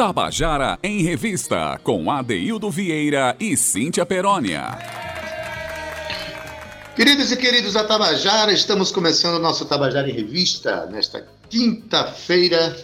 [0.00, 4.78] Tabajara em Revista, com Adeildo Vieira e Cíntia Perónia.
[6.96, 12.74] Queridos e queridos da Tabajara, estamos começando o nosso Tabajara em Revista nesta quinta-feira,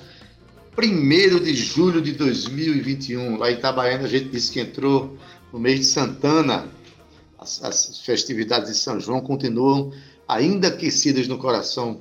[0.77, 3.39] 1 de julho de 2021.
[3.39, 5.17] Lá em Itabaiana a gente disse que entrou
[5.51, 6.69] no mês de Santana.
[7.39, 9.91] As, as festividades de São João continuam
[10.29, 11.98] ainda aquecidas no coração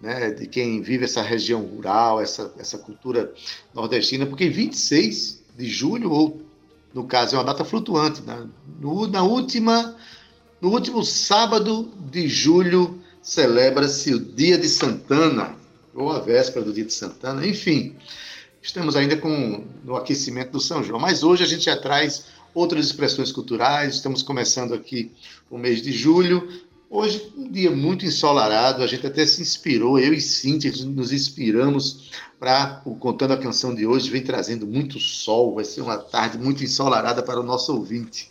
[0.00, 3.32] né, de quem vive essa região rural, essa, essa cultura
[3.74, 6.42] nordestina, porque 26 de julho, ou
[6.94, 8.46] no caso é uma data flutuante, né,
[8.80, 9.96] no, na última,
[10.60, 15.56] no último sábado de julho celebra-se o Dia de Santana,
[15.94, 17.96] ou a véspera do Dia de Santana, enfim,
[18.62, 22.86] estamos ainda com no aquecimento do São João, mas hoje a gente já traz outras
[22.86, 25.12] expressões culturais, estamos começando aqui
[25.50, 26.48] o mês de julho,
[26.90, 32.10] Hoje, um dia muito ensolarado, a gente até se inspirou, eu e Cíntia nos inspiramos
[32.40, 36.64] para Contando a Canção de hoje, vem trazendo muito sol, vai ser uma tarde muito
[36.64, 38.30] ensolarada para o nosso ouvinte.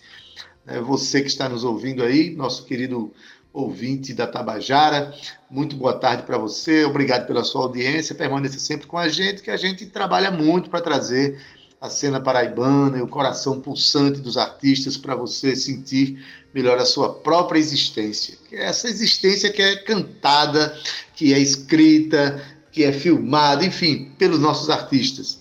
[0.65, 3.13] É você que está nos ouvindo aí, nosso querido
[3.53, 5.13] ouvinte da Tabajara,
[5.51, 9.51] muito boa tarde para você, obrigado pela sua audiência, permaneça sempre com a gente, que
[9.51, 11.39] a gente trabalha muito para trazer
[11.79, 16.25] a cena paraibana e o coração pulsante dos artistas para você sentir
[16.57, 18.35] melhor a sua própria existência.
[18.51, 20.75] É essa existência que é cantada,
[21.13, 25.39] que é escrita, que é filmada, enfim, pelos nossos artistas.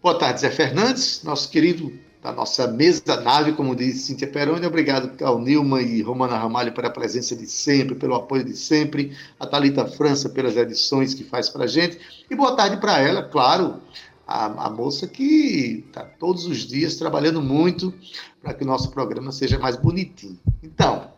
[0.00, 4.64] Boa tarde, Zé Fernandes, nosso querido da nossa mesa nave, como diz Cíntia Peroni.
[4.64, 9.46] Obrigado ao Nilma e Romana Ramalho pela presença de sempre, pelo apoio de sempre, a
[9.46, 11.98] Talita França pelas edições que faz para gente.
[12.30, 13.80] E boa tarde para ela, claro,
[14.26, 17.94] a, a moça que está todos os dias trabalhando muito
[18.42, 20.38] para que o nosso programa seja mais bonitinho.
[20.62, 21.10] Então,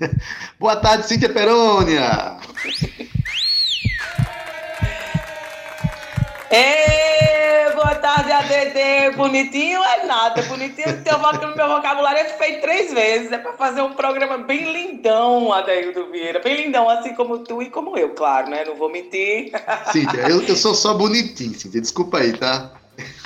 [0.58, 2.38] boa tarde, Cíntia Perônia!
[6.50, 7.05] Ei,
[8.56, 9.16] tarde, ADD.
[9.16, 10.42] Bonitinho é nada.
[10.42, 11.18] Bonitinho, teu,
[11.56, 13.32] meu vocabulário é feito três vezes.
[13.32, 16.40] É para fazer um programa bem lindão, Adeildo Vieira.
[16.40, 18.64] Bem lindão, assim como tu e como eu, claro, né?
[18.64, 19.52] Não vou mentir.
[19.92, 21.80] Cíntia, eu, eu sou só bonitinho, Cíntia.
[21.80, 22.72] Desculpa aí, tá?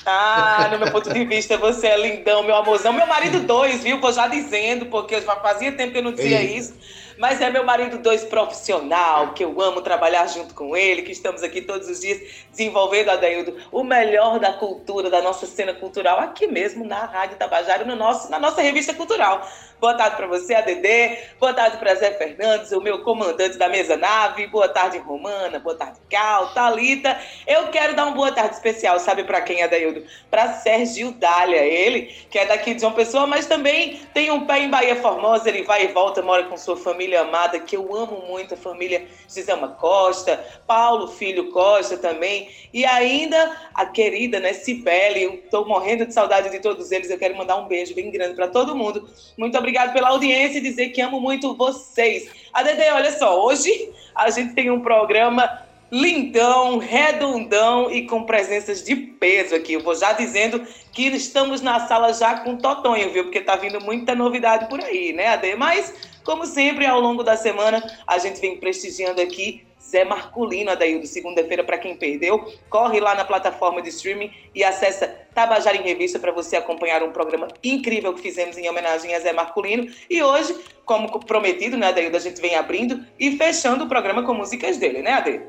[0.04, 2.92] Ah, no meu ponto de vista, você é lindão, meu amorzão.
[2.92, 4.00] Meu marido dois, viu?
[4.00, 6.56] Vou já dizendo, porque já fazia tempo que eu não dizia Ei.
[6.56, 6.74] isso.
[7.20, 11.42] Mas é meu marido dois profissional, que eu amo trabalhar junto com ele, que estamos
[11.42, 12.18] aqui todos os dias
[12.50, 17.84] desenvolvendo, Adaildo, o melhor da cultura, da nossa cena cultural, aqui mesmo na Rádio Tabajara,
[17.84, 19.46] no nosso, na nossa revista cultural.
[19.78, 21.18] Boa tarde para você, ADD.
[21.38, 24.46] Boa tarde para Zé Fernandes, o meu comandante da mesa nave.
[24.46, 25.58] Boa tarde, Romana.
[25.58, 27.18] Boa tarde, Cal, Talita.
[27.46, 30.04] Eu quero dar uma boa tarde especial, sabe para quem, Adaildo?
[30.30, 34.60] Para Sérgio Dália, ele que é daqui de João Pessoa, mas também tem um pé
[34.60, 35.48] em Bahia Formosa.
[35.48, 39.06] Ele vai e volta, mora com sua família amada, que eu amo muito, a família
[39.28, 45.22] Gisela Costa, Paulo Filho Costa também, e ainda a querida, né, Cibele.
[45.22, 47.10] Eu estou morrendo de saudade de todos eles.
[47.10, 49.08] Eu quero mandar um beijo bem grande para todo mundo.
[49.36, 52.30] Muito obrigado pela audiência e dizer que amo muito vocês.
[52.52, 58.84] A Dede, olha só, hoje a gente tem um programa lindão, redondão e com presenças
[58.84, 59.72] de peso aqui.
[59.72, 63.24] Eu vou já dizendo que estamos na sala já com Totonho, viu?
[63.24, 65.56] Porque tá vindo muita novidade por aí, né, Ade?
[65.56, 65.92] Mas,
[66.24, 71.64] como sempre, ao longo da semana, a gente vem prestigiando aqui Zé Marculino, Adaildo, segunda-feira,
[71.64, 76.32] para quem perdeu, corre lá na plataforma de streaming e acessa Tabajara em Revista para
[76.32, 79.90] você acompanhar um programa incrível que fizemos em homenagem a Zé Marculino.
[80.08, 80.54] E hoje,
[80.84, 85.02] como prometido, né, Adaildo, a gente vem abrindo e fechando o programa com músicas dele,
[85.02, 85.40] né, Ade?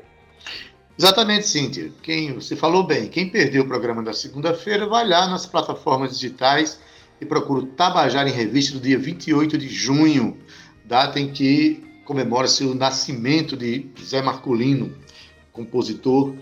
[0.98, 1.92] Exatamente, Cíntia.
[2.02, 3.08] Quem, você falou bem.
[3.08, 6.80] Quem perdeu o programa da segunda-feira, vai lá nas plataformas digitais
[7.20, 10.36] e procura Tabajara em Revista do dia 28 de junho,
[10.92, 14.94] data em que comemora-se o nascimento de Zé Marculino,
[15.50, 16.34] compositor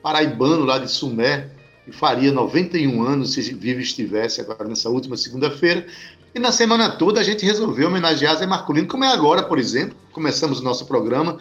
[0.00, 1.50] paraibano lá de Sumé,
[1.84, 5.84] que faria 91 anos se vivo estivesse agora nessa última segunda-feira.
[6.32, 9.96] E na semana toda a gente resolveu homenagear Zé Marculino, como é agora, por exemplo.
[10.12, 11.38] Começamos o nosso programa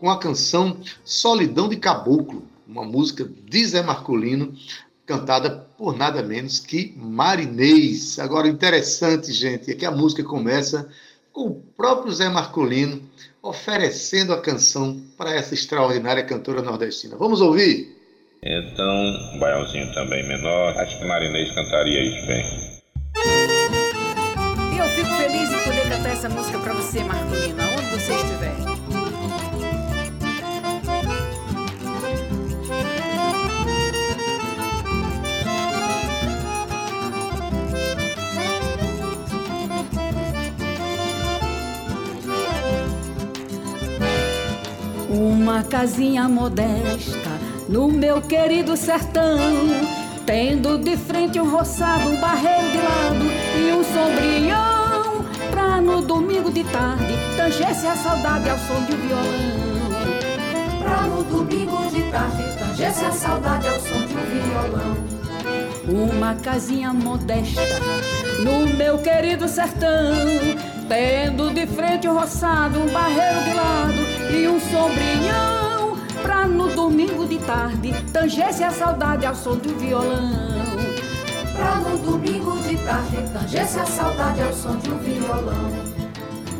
[0.00, 4.52] com a canção Solidão de Caboclo, uma música de Zé Marculino,
[5.06, 8.18] cantada por nada menos que Marinês.
[8.18, 10.88] Agora, interessante, gente, é que a música começa com
[11.38, 13.00] o próprio Zé Marcolino
[13.42, 17.16] oferecendo a canção para essa extraordinária cantora nordestina.
[17.16, 17.96] Vamos ouvir?
[18.42, 22.44] Então, um baiãozinho também menor, acho que Marinês cantaria isso bem.
[24.74, 28.67] E eu fico feliz em poder cantar essa música para você, Marcolino, aonde você estiver.
[45.28, 47.28] Uma casinha modesta
[47.68, 49.36] no meu querido sertão.
[50.24, 53.26] Tendo de frente um roçado, um barreiro de lado
[53.58, 55.26] e um sombrião.
[55.50, 60.78] Pra no domingo de tarde tangesse a saudade ao som de um violão.
[60.82, 64.96] Pra no domingo de tarde tangesse a saudade ao som de um violão.
[66.08, 67.60] Uma casinha modesta
[68.42, 70.10] no meu querido sertão.
[70.88, 77.26] Tendo de frente um roçado, um barreiro de lado e um sombrião pra no domingo
[77.26, 80.58] de tarde tangesse a saudade ao som do violão.
[81.54, 85.70] Pra no domingo de tarde tangesse a saudade ao som de um violão.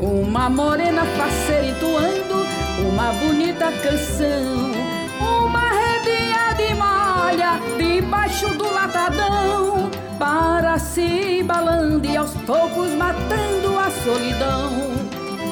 [0.01, 2.47] Uma morena faceira entoando
[2.89, 4.73] uma bonita canção.
[5.21, 9.91] Uma redinha de malha debaixo do latadão.
[10.19, 14.71] Para se balando e aos poucos matando a solidão.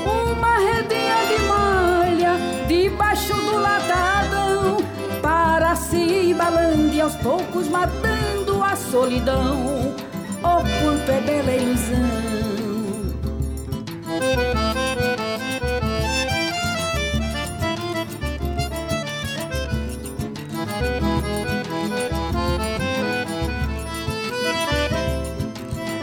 [0.04, 1.85] Uma redinha de malha
[2.66, 4.76] debaixo do latadão,
[5.22, 9.94] para se balando e aos poucos matando a solidão.
[10.42, 12.36] Oh, quanto é bela ilusão!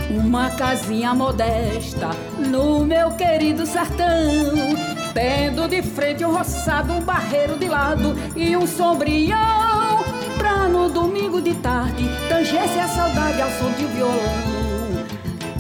[0.10, 2.10] Uma casinha modesta
[2.40, 4.83] no meu querido sertão
[5.14, 10.04] Tendo de frente um roçado, um barreiro de lado e um sombrião.
[10.38, 15.06] Pra no domingo de tarde tangesse a saudade ao som de violão.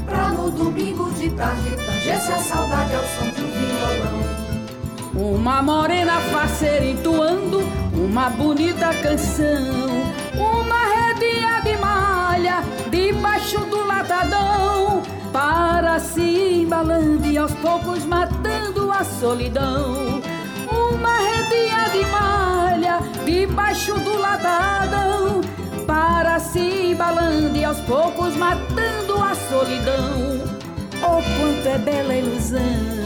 [0.07, 5.33] Pra no domingo de tarde tangesse a saudade ao som de violão.
[5.35, 7.61] Uma morena faceira entoando
[7.93, 10.11] uma bonita canção.
[10.33, 15.03] Uma redinha de malha debaixo do latadão.
[15.31, 18.52] Para se embalando e aos poucos matando
[18.93, 20.21] a solidão.
[20.69, 25.41] Uma redinha de malha debaixo do latadão,
[25.85, 30.41] para se embalando e aos poucos matando a solidão.
[31.01, 33.03] Oh, quanto é bela ilusão!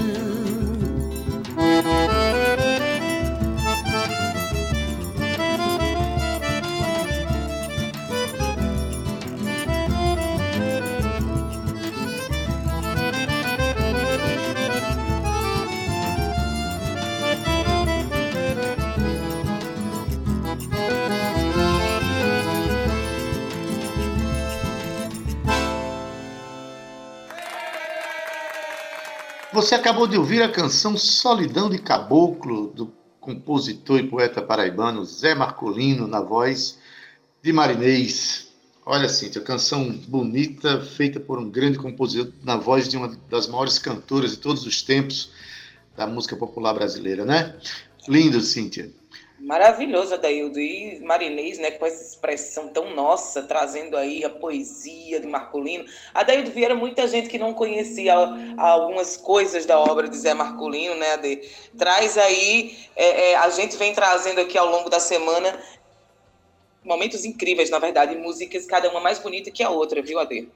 [29.68, 35.36] Você acabou de ouvir a canção Solidão de Caboclo, do compositor e poeta paraibano Zé
[35.36, 36.80] Marcolino, na voz
[37.44, 38.48] de Marinês.
[38.86, 43.78] Olha, Cíntia, canção bonita, feita por um grande compositor, na voz de uma das maiores
[43.78, 45.32] cantoras de todos os tempos
[45.98, 47.54] da música popular brasileira, né?
[48.08, 48.90] Lindo, Cíntia.
[49.40, 50.60] Maravilhoso, Adaildo.
[50.60, 55.86] E Marinês, né, com essa expressão tão nossa, trazendo aí a poesia de Marcolino.
[56.14, 58.14] Adaildo Vieira, muita gente que não conhecia
[58.58, 61.42] algumas coisas da obra de Zé Marcolino, né, Ade?
[61.78, 65.60] Traz aí, é, é, a gente vem trazendo aqui ao longo da semana
[66.84, 70.48] momentos incríveis, na verdade, músicas, cada uma mais bonita que a outra, viu, Ade?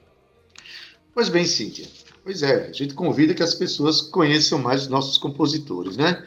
[1.14, 1.86] Pois bem, Cíntia.
[2.24, 6.24] Pois é, a gente convida que as pessoas conheçam mais os nossos compositores, né?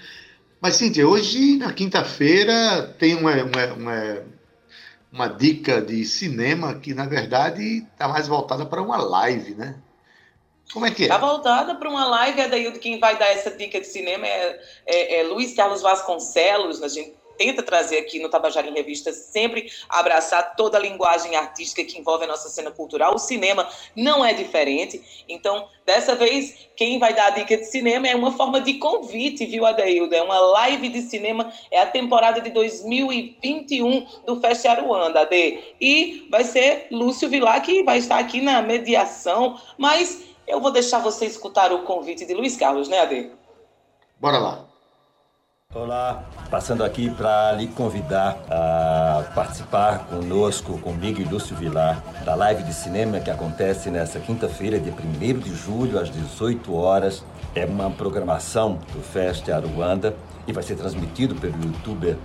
[0.62, 4.24] Mas, Cíntia, hoje, na quinta-feira, tem uma, uma, uma,
[5.12, 9.76] uma, dica de cinema que, na verdade, está mais voltada para uma live, né?
[10.74, 11.06] Como é que é?
[11.06, 15.20] Está voltada para uma live, daí quem vai dar essa dica de cinema é, é,
[15.20, 20.56] é Luiz Carlos Vasconcelos, a gente tenta trazer aqui no Tabajara em Revista, sempre abraçar
[20.56, 23.16] toda a linguagem artística que envolve a nossa cena cultural.
[23.16, 25.02] O cinema não é diferente.
[25.28, 29.46] Então, dessa vez, quem vai dar a dica de cinema é uma forma de convite,
[29.46, 30.14] viu, Adeildo?
[30.14, 35.76] É uma live de cinema, é a temporada de 2021 do Festa Aruanda, Ade.
[35.80, 41.00] E vai ser Lúcio Vilar que vai estar aqui na mediação, mas eu vou deixar
[41.00, 43.32] você escutar o convite de Luiz Carlos, né, Ade?
[44.20, 44.75] Bora lá.
[45.76, 52.64] Olá, passando aqui para lhe convidar a participar conosco, comigo e Lúcio Vilar, da live
[52.64, 57.26] de cinema que acontece nessa quinta-feira, dia 1 de julho, às 18 horas.
[57.54, 60.16] É uma programação do Festa Aruanda
[60.48, 62.16] e vai ser transmitido pelo youtuber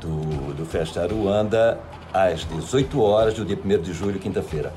[0.00, 1.80] do, do Festa Aruanda
[2.14, 4.72] às 18 horas do dia 1 de julho, quinta-feira.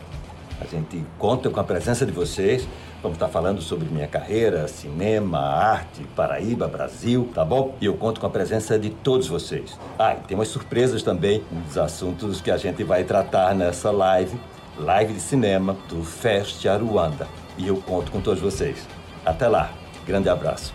[0.59, 2.67] A gente conta com a presença de vocês
[3.05, 7.75] Vamos estar falando sobre minha carreira, cinema, arte, Paraíba, Brasil, tá bom?
[7.79, 9.77] E eu conto com a presença de todos vocês.
[9.99, 14.35] Ah, e tem umas surpresas também, uns assuntos que a gente vai tratar nessa live,
[14.79, 17.27] live de cinema do Fest Aruanda.
[17.59, 18.87] E eu conto com todos vocês.
[19.23, 19.69] Até lá.
[20.03, 20.73] Grande abraço.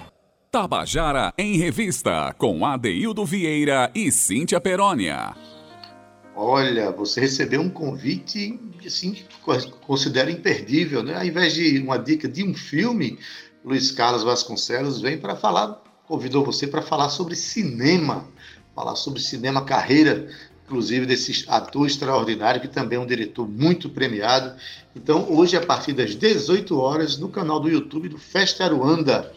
[0.52, 5.34] Tabajara em Revista, com Adeildo Vieira e Cíntia Perónia.
[6.34, 9.24] Olha, você recebeu um convite, assim, que
[9.80, 11.16] considero imperdível, né?
[11.16, 13.18] Ao invés de uma dica de um filme,
[13.64, 18.26] Luiz Carlos Vasconcelos vem para falar, convidou você para falar sobre cinema,
[18.74, 20.28] falar sobre cinema carreira,
[20.64, 24.54] inclusive desse ator extraordinário que também é um diretor muito premiado.
[24.94, 29.32] Então, hoje a partir das 18 horas no canal do YouTube do Festa Aruanda,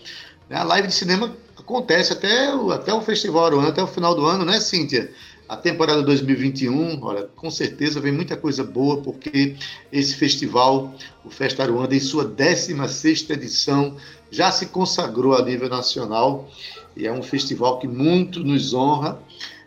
[0.49, 4.25] a live de cinema acontece até o, até o Festival Aruanda, até o final do
[4.25, 5.11] ano, né, Cíntia?
[5.47, 9.55] A temporada 2021, olha, com certeza vem muita coisa boa, porque
[9.91, 13.97] esse festival, o Festa Aruanda, em sua 16ª edição,
[14.31, 16.49] já se consagrou a nível nacional
[16.95, 19.19] e é um festival que muito nos honra.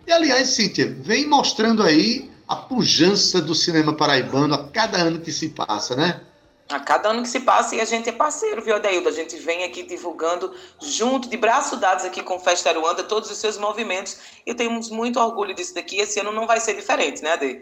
[0.07, 5.33] E, aliás, Cíntia, vem mostrando aí a pujança do cinema paraibano a cada ano que
[5.33, 6.21] se passa, né?
[6.69, 9.09] A cada ano que se passa e a gente é parceiro, viu, Adaildo?
[9.09, 13.39] A gente vem aqui divulgando junto, de braços dados aqui com Festa Aruanda, todos os
[13.39, 14.19] seus movimentos.
[14.45, 15.97] E temos muito orgulho disso daqui.
[15.99, 17.61] Esse ano não vai ser diferente, né, Ade?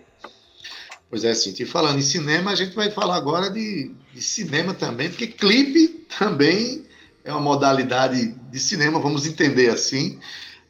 [1.10, 1.54] Pois é, sim.
[1.58, 6.06] E falando em cinema, a gente vai falar agora de, de cinema também, porque clipe
[6.18, 6.86] também
[7.24, 10.18] é uma modalidade de cinema, vamos entender assim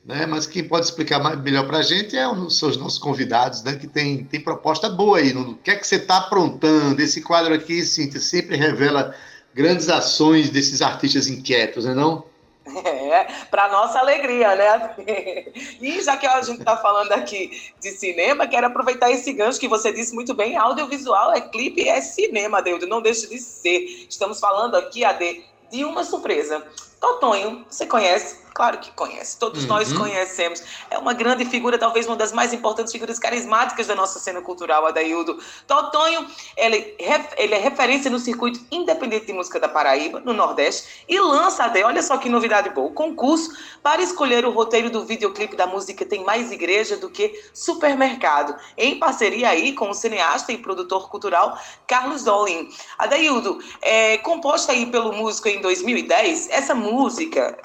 [0.05, 0.27] né?
[0.27, 3.63] Mas quem pode explicar mais, melhor para a gente é os, são os nossos convidados,
[3.63, 3.77] né?
[3.77, 5.33] Que tem, tem proposta boa aí.
[5.33, 7.01] O que é que você está aprontando?
[7.01, 9.15] Esse quadro aqui, Cíntia, sempre revela
[9.55, 12.25] grandes ações desses artistas inquietos, né, não
[13.15, 14.95] É, para nossa alegria, né?
[15.81, 19.69] E já que a gente está falando aqui de cinema, quero aproveitar esse gancho que
[19.69, 24.07] você disse muito bem: audiovisual é clipe, é cinema, Deus, não deixa de ser.
[24.09, 26.67] Estamos falando aqui, Ade, de uma surpresa.
[27.01, 28.45] Totonho, você conhece?
[28.55, 29.69] Claro que conhece, todos uhum.
[29.69, 30.63] nós conhecemos.
[30.89, 34.87] É uma grande figura, talvez uma das mais importantes figuras carismáticas da nossa cena cultural,
[34.87, 35.41] Adaildo.
[35.67, 36.25] Totonho,
[36.57, 36.97] ele,
[37.37, 41.85] ele é referência no circuito independente de música da Paraíba, no Nordeste, e lança até,
[41.85, 43.51] olha só que novidade boa, o concurso
[43.83, 49.01] para escolher o roteiro do videoclipe da música Tem Mais Igreja do que Supermercado, em
[49.01, 51.59] parceria aí com o cineasta e produtor cultural
[51.89, 52.69] Carlos Dolin.
[52.97, 56.94] Adaildo, é, composta aí pelo músico em 2010, essa música,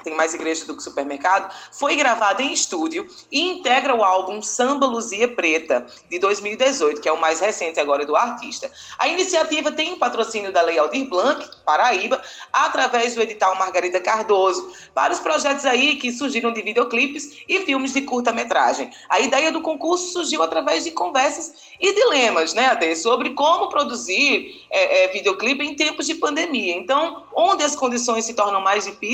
[0.02, 4.86] Tem Mais Igreja do que Supermercado, foi gravada em estúdio e integra o álbum Samba
[4.86, 8.70] Luzia Preta, de 2018, que é o mais recente agora do artista.
[8.98, 12.20] A iniciativa tem o patrocínio da Lei Aldir Blanc, Paraíba,
[12.52, 17.92] através do edital Margarida Cardoso, para os projetos aí que surgiram de videoclipes e filmes
[17.92, 18.90] de curta-metragem.
[19.08, 24.64] A ideia do concurso surgiu através de conversas e dilemas, né, Ade, sobre como produzir
[24.70, 26.76] é, é, videoclipe em tempos de pandemia.
[26.76, 29.09] Então, onde as condições se tornam mais difíceis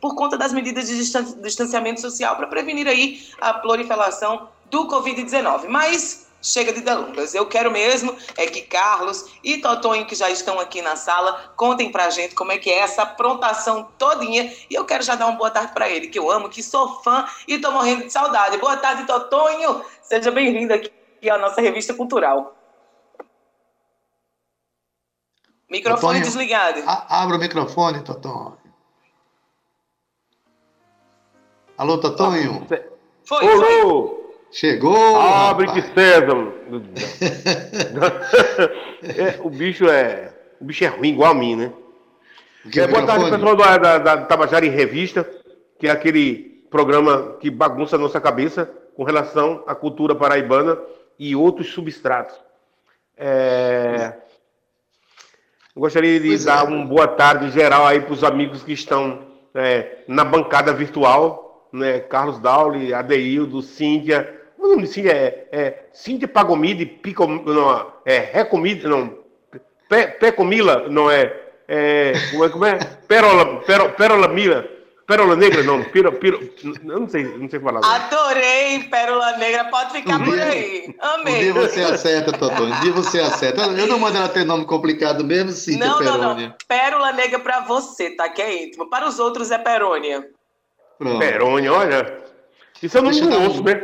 [0.00, 0.96] por conta das medidas de
[1.42, 5.68] distanciamento social para prevenir aí a proliferação do Covid-19.
[5.68, 7.34] Mas chega de delongas.
[7.34, 11.90] Eu quero mesmo é que Carlos e Totonho, que já estão aqui na sala, contem
[11.90, 14.52] pra gente como é que é essa aprontação todinha.
[14.68, 17.00] E eu quero já dar uma boa tarde para ele, que eu amo, que sou
[17.02, 18.58] fã e tô morrendo de saudade.
[18.58, 19.84] Boa tarde, Totonho!
[20.02, 20.90] Seja bem-vindo aqui
[21.30, 22.56] à nossa revista cultural.
[25.70, 26.82] Microfone Totonho, desligado.
[26.86, 28.61] abra o microfone, Totonho.
[31.76, 32.66] Alô, Totonho?
[33.24, 34.08] Foi, Olô!
[34.08, 34.22] Foi.
[34.52, 35.16] Chegou!
[35.16, 36.52] Abre que César!
[39.02, 40.32] é, o bicho é.
[40.60, 41.72] O bicho é ruim, igual a mim, né?
[42.76, 45.28] É, boa tarde, pessoal da, da, da Tabajara em Revista,
[45.78, 50.78] que é aquele programa que bagunça a nossa cabeça com relação à cultura paraibana
[51.18, 52.36] e outros substratos.
[53.16, 54.12] É...
[55.74, 56.68] Gostaria de pois dar é.
[56.68, 62.00] uma boa tarde geral aí para os amigos que estão é, na bancada virtual, né,
[62.00, 64.40] Carlos Dauli, Adeildo, Cíntia.
[64.58, 69.18] O nome de Cíntia é, é Cíntia Pagomide, Pico, não, é Recomide, não,
[69.88, 71.34] Pé, Pé Comila, não é,
[71.68, 72.78] é, como é, como é?
[73.08, 74.68] Pérola, pérola, pérola Mila,
[75.06, 77.80] Pérola Negra, não, piro, piro, eu não sei, não sei falar.
[77.84, 80.96] Adorei Pérola Negra, pode ficar um por dia, aí.
[81.00, 81.50] Amei.
[81.50, 83.62] Um dia você acerta, Totô, um dia você acerta.
[83.62, 86.22] Eu não mando ela ter nome complicado mesmo, Cíntia Não, Perônia.
[86.22, 86.54] não, não.
[86.66, 88.28] Pérola Negra para você, tá?
[88.28, 88.88] Que é íntimo.
[88.88, 90.24] Para os outros é Perônia.
[91.02, 91.18] Pronto.
[91.18, 92.22] Perônia, olha.
[92.80, 93.74] Isso eu não Deixa ouço, um, né?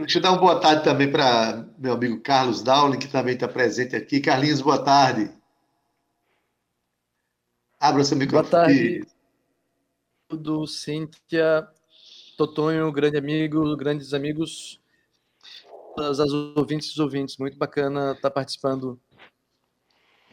[0.00, 3.48] Deixa eu dar uma boa tarde também para meu amigo Carlos Dowling, que também está
[3.48, 4.20] presente aqui.
[4.20, 5.30] Carlinhos, boa tarde.
[7.80, 8.50] Abra seu microfone.
[8.50, 9.06] Boa tarde.
[10.28, 11.66] Tudo, Cíntia,
[12.36, 14.78] Totonho, grande amigo, grandes amigos,
[15.98, 17.38] as, as ouvintes e ouvintes.
[17.38, 19.00] Muito bacana estar tá participando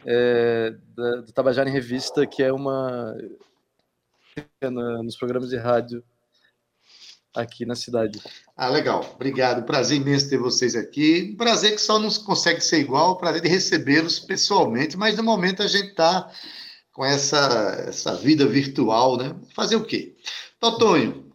[0.05, 3.15] é, da, do Tabajara em Revista, que é uma
[4.61, 6.03] na, nos programas de rádio
[7.35, 8.21] aqui na cidade.
[8.55, 9.11] Ah, legal.
[9.15, 9.65] Obrigado.
[9.65, 11.35] Prazer imenso ter vocês aqui.
[11.35, 15.67] Prazer que só não consegue ser igual, prazer de recebê-los pessoalmente, mas no momento a
[15.67, 16.31] gente está
[16.91, 19.35] com essa, essa vida virtual, né?
[19.55, 20.15] Fazer o quê?
[20.59, 21.33] Totonho,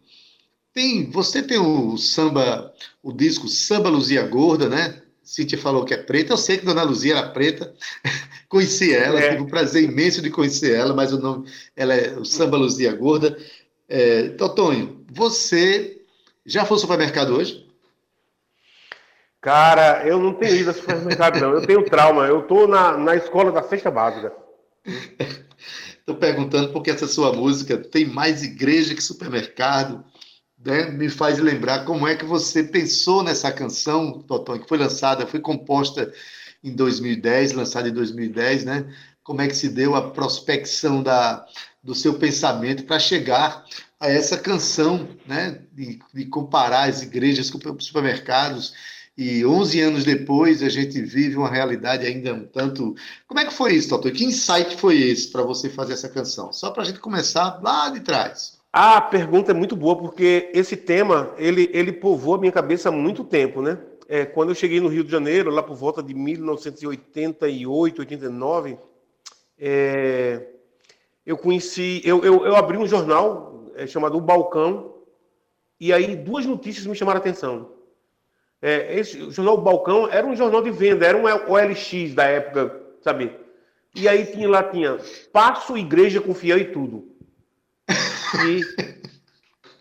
[0.73, 5.01] tem, você tem o samba, o disco Samba Luzia Gorda, né?
[5.29, 6.33] Cíntia falou que é preta.
[6.33, 7.71] Eu sei que Dona Luzia era preta.
[8.49, 9.29] Conheci ela, é.
[9.29, 12.91] tive um prazer imenso de conhecer ela, mas o nome, ela é o Samba Luzia
[12.93, 13.37] Gorda.
[13.87, 16.01] É, Totonho, você
[16.43, 17.63] já foi ao supermercado hoje?
[19.39, 21.51] Cara, eu não tenho ido ao supermercado, não.
[21.51, 22.25] Eu tenho trauma.
[22.25, 24.33] Eu estou na, na escola da sexta básica.
[25.99, 30.03] Estou perguntando porque essa sua música tem mais igreja que supermercado.
[30.63, 30.89] Né?
[30.91, 35.39] Me faz lembrar como é que você pensou nessa canção, Totão, que foi lançada, foi
[35.39, 36.11] composta
[36.63, 38.93] em 2010, lançada em 2010, né?
[39.23, 41.45] Como é que se deu a prospecção da,
[41.81, 43.63] do seu pensamento para chegar
[43.99, 45.61] a essa canção, né?
[45.71, 48.73] De, de comparar as igrejas com os supermercados
[49.17, 52.95] e 11 anos depois a gente vive uma realidade ainda um tanto.
[53.27, 54.11] Como é que foi isso, doutor?
[54.11, 56.53] Que insight foi esse para você fazer essa canção?
[56.53, 58.58] Só para a gente começar lá de trás.
[58.71, 63.23] A pergunta é muito boa porque esse tema ele ele a minha cabeça há muito
[63.23, 63.79] tempo, né?
[64.07, 68.77] É, quando eu cheguei no Rio de Janeiro, lá por volta de 1988, 89,
[69.57, 70.47] é,
[71.25, 74.95] eu conheci, eu, eu, eu, abri um jornal é, chamado O Balcão,
[75.79, 77.71] e aí duas notícias me chamaram a atenção.
[78.61, 82.81] É, esse, o jornal Balcão era um jornal de venda, era um OLX da época,
[83.01, 83.31] sabe?
[83.95, 84.97] E aí tinha lá, tinha
[85.31, 87.08] Passo, Igreja com Fiel e tudo.
[88.45, 88.61] E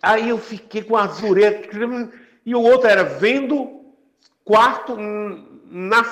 [0.02, 1.68] aí eu fiquei com azureta.
[2.44, 3.78] E o outro era vendo
[4.44, 6.02] quarto na,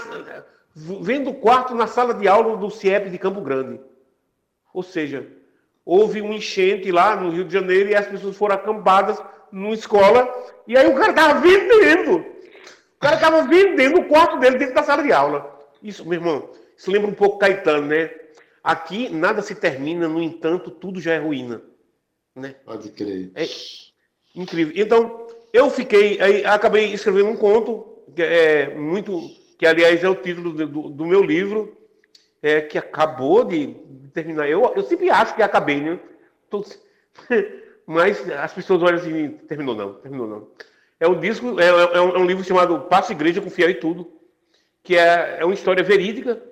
[0.75, 3.81] vendo quarto na sala de aula do CIEP de Campo Grande.
[4.75, 5.27] Ou seja,
[5.85, 9.19] houve um enchente lá no Rio de Janeiro e as pessoas foram acampadas
[9.51, 10.29] numa escola
[10.67, 12.19] e aí o cara estava vendendo.
[12.19, 15.55] O cara estava vendendo o quarto dele dentro da sala de aula.
[15.83, 18.11] Isso, meu irmão, isso lembra um pouco Caetano, né?
[18.63, 21.63] Aqui nada se termina, no entanto, tudo já é ruína.
[22.37, 22.55] Né?
[22.65, 23.31] Pode crer.
[23.35, 23.47] É
[24.35, 24.75] incrível.
[24.77, 30.15] Então, eu fiquei, aí acabei escrevendo um conto, que é muito, que aliás é o
[30.15, 31.75] título do, do meu livro,
[32.43, 33.75] é, que acabou de
[34.13, 34.49] terminar.
[34.49, 35.99] Eu, eu sempre acho que acabei, né?
[37.87, 40.49] Mas as pessoas olham assim, terminou não, terminou não.
[41.01, 43.75] É um disco, é, é, um, é um, livro chamado Passo Igreja com Fiel e
[43.75, 44.11] Tudo,
[44.83, 46.43] que é, é uma história verídica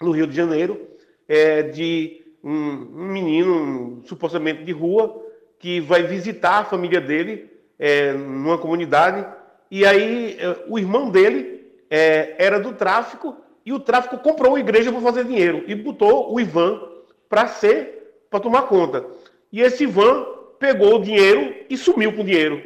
[0.00, 0.88] no Rio de Janeiro,
[1.28, 5.24] é, de um, um, menino supostamente de rua
[5.58, 9.26] que vai visitar a família dele é, numa comunidade
[9.70, 14.60] e aí é, o irmão dele é, era do tráfico e o tráfico comprou uma
[14.60, 16.80] igreja para fazer dinheiro e botou o Ivan
[17.28, 17.94] para ser
[18.28, 19.06] para tomar conta.
[19.52, 20.26] E esse Ivan
[20.58, 22.62] pegou o dinheiro e sumiu com o dinheiro.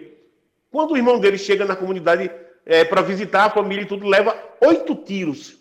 [0.71, 2.31] Quando o irmão dele chega na comunidade
[2.65, 5.59] é, para visitar a família e tudo, leva oito tiros.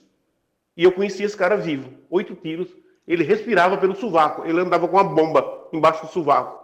[0.75, 1.89] E eu conheci esse cara vivo.
[2.09, 2.69] Oito tiros.
[3.07, 4.45] Ele respirava pelo sovaco.
[4.45, 6.57] Ele andava com uma bomba embaixo do sovaco.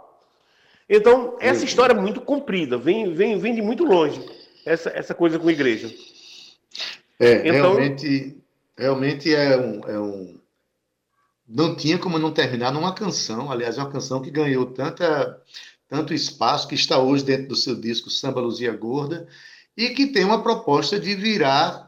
[0.90, 2.78] Então, essa história é muito comprida.
[2.78, 4.24] Vem, vem, vem de muito longe.
[4.66, 5.94] Essa, essa coisa com a igreja.
[7.20, 8.38] É, então, realmente,
[8.78, 10.40] realmente é um, é um.
[11.48, 13.52] Não tinha como não terminar numa canção.
[13.52, 15.42] Aliás, é uma canção que ganhou tanta
[15.94, 19.28] tanto espaço que está hoje dentro do seu disco Samba Luzia Gorda,
[19.78, 21.83] e que tem uma proposta de virar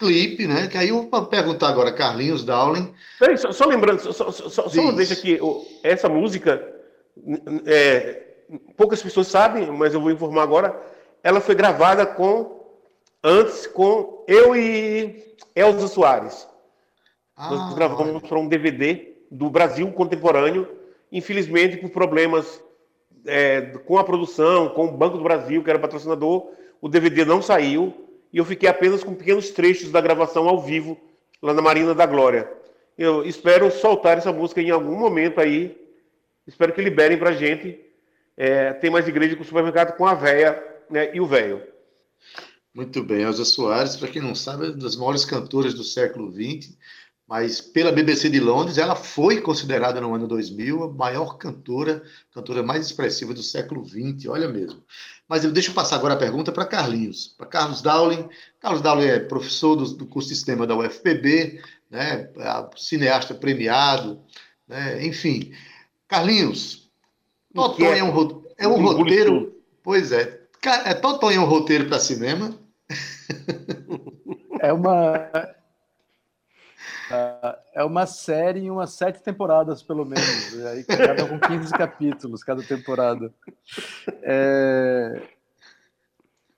[0.00, 0.66] clipe, né?
[0.66, 2.92] Que aí eu vou perguntar agora, Carlinhos Dowling.
[3.18, 5.38] Peraí, só, só lembrando, só, só, só, só deixa aqui,
[5.82, 6.66] essa música,
[7.66, 8.22] é,
[8.76, 10.74] poucas pessoas sabem, mas eu vou informar agora,
[11.22, 12.64] ela foi gravada com,
[13.22, 16.48] antes, com eu e Elza Soares.
[17.36, 20.66] Ah, Nós gravamos para um DVD do Brasil contemporâneo,
[21.12, 22.62] infelizmente por problemas
[23.26, 27.42] é, com a produção, com o Banco do Brasil, que era patrocinador, o DVD não
[27.42, 31.00] saiu e eu fiquei apenas com pequenos trechos da gravação ao vivo
[31.42, 32.50] lá na Marina da Glória.
[32.96, 35.76] Eu espero soltar essa música em algum momento aí.
[36.46, 37.80] Espero que liberem pra gente.
[38.36, 41.62] É, tem mais igreja com o supermercado com a véia né, e o velho.
[42.72, 46.30] Muito bem, Elza Soares, para quem não sabe, é uma das maiores cantoras do século
[46.30, 46.76] XX
[47.30, 52.02] mas pela BBC de Londres, ela foi considerada no ano 2000 a maior cantora,
[52.34, 54.82] cantora mais expressiva do século XX, olha mesmo.
[55.30, 58.28] Mas eu deixo passar agora a pergunta para Carlinhos, para Carlos Dowling.
[58.58, 64.20] Carlos Dowling é professor do, do curso de sistema da UFPB, né, é cineasta premiado,
[64.66, 65.52] né, enfim.
[66.08, 66.90] Carlinhos,
[67.54, 69.54] Totonho é um, é um roteiro.
[69.84, 70.40] Pois é.
[70.84, 72.58] É Totonho é um roteiro para cinema?
[74.60, 75.30] É uma
[77.74, 80.66] é uma série em umas sete temporadas, pelo menos.
[80.66, 83.32] Aí, cada com 15 capítulos, cada temporada.
[84.22, 85.22] É...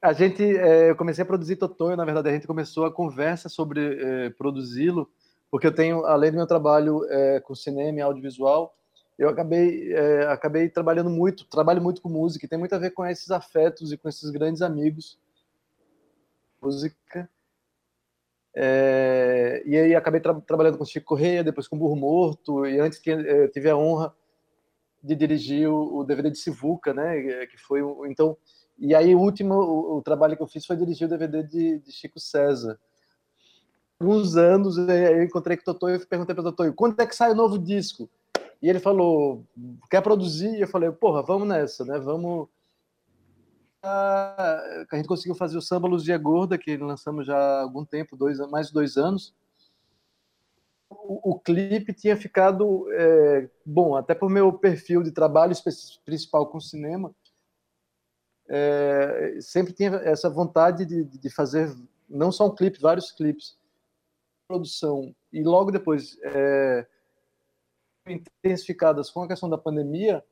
[0.01, 3.49] A gente, é, eu comecei a produzir Totonho, na verdade, a gente começou a conversa
[3.49, 5.09] sobre é, produzi-lo,
[5.49, 8.75] porque eu tenho, além do meu trabalho é, com cinema e audiovisual,
[9.17, 12.91] eu acabei, é, acabei trabalhando muito, trabalho muito com música, e tem muito a ver
[12.91, 15.21] com esses afetos e com esses grandes amigos.
[16.61, 17.29] Música
[18.55, 23.01] É, e aí acabei tra trabalhando com Chico Correia, depois com Burro Morto, e antes
[23.07, 24.15] é, tive a honra
[25.03, 27.47] de dirigir o, o, DVD de Sivuca, né?
[27.47, 28.37] Que foi então.
[28.79, 31.79] E aí o último o, o, trabalho que eu fiz foi dirigir o DVD de,
[31.79, 32.79] de Chico César.
[33.99, 37.17] Alguns anos eu encontrei com o Totonho e perguntei para o Totonho quando é que
[37.17, 38.09] sai o novo disco.
[38.61, 39.45] E ele falou
[39.91, 40.55] quer produzir?
[40.57, 41.99] E eu falei porra vamos nessa, né?
[41.99, 42.49] Vamos
[43.83, 48.39] a gente conseguiu fazer o Samba Luzia Gorda, que lançamos já há algum tempo, dois,
[48.51, 49.35] mais de dois anos.
[50.89, 55.55] O, o clipe tinha ficado é, bom, até por meu perfil de trabalho
[56.05, 57.15] principal com cinema,
[58.49, 61.75] é, sempre tinha essa vontade de, de fazer
[62.09, 63.57] não só um clipe, vários clipes,
[64.47, 65.15] produção.
[65.33, 66.87] E logo depois, é,
[68.07, 70.23] intensificadas com a questão da pandemia,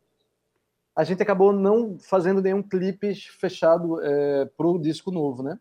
[1.01, 5.59] a gente acabou não fazendo nenhum clipe fechado é, para o disco novo, né?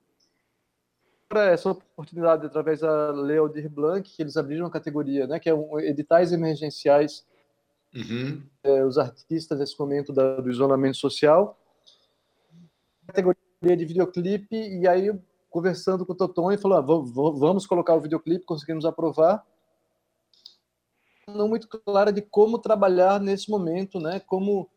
[1.30, 5.50] Para essa oportunidade, através da Leo de Blanc, que eles abriram uma categoria, né, que
[5.50, 7.26] é um, editais emergenciais,
[7.96, 8.44] uhum.
[8.64, 11.58] é, os artistas nesse momento da, do isolamento social,
[13.08, 15.18] categoria de videoclipe, e aí
[15.50, 19.46] conversando com o Toton, e falou, ah, vamos colocar o videoclipe, conseguimos aprovar,
[21.30, 24.70] não muito clara de como trabalhar nesse momento, né, como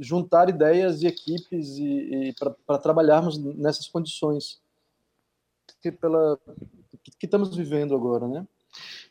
[0.00, 2.34] juntar ideias e equipes e, e
[2.66, 4.60] para trabalharmos nessas condições
[5.82, 6.38] que, pela,
[7.04, 8.46] que, que, estamos vivendo agora, né?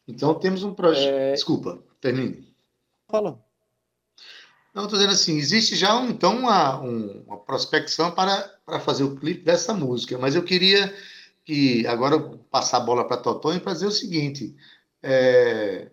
[0.08, 1.14] Então temos um projeto.
[1.14, 1.34] É...
[1.34, 2.48] Desculpa, termine.
[3.08, 3.40] Fala.
[4.74, 9.16] Não, estou dizendo assim, existe já então uma, um, uma prospecção para, para fazer o
[9.16, 10.94] clipe dessa música, mas eu queria
[11.44, 12.20] que agora
[12.52, 14.56] passar a bola para Totó e fazer o seguinte.
[15.02, 15.90] É,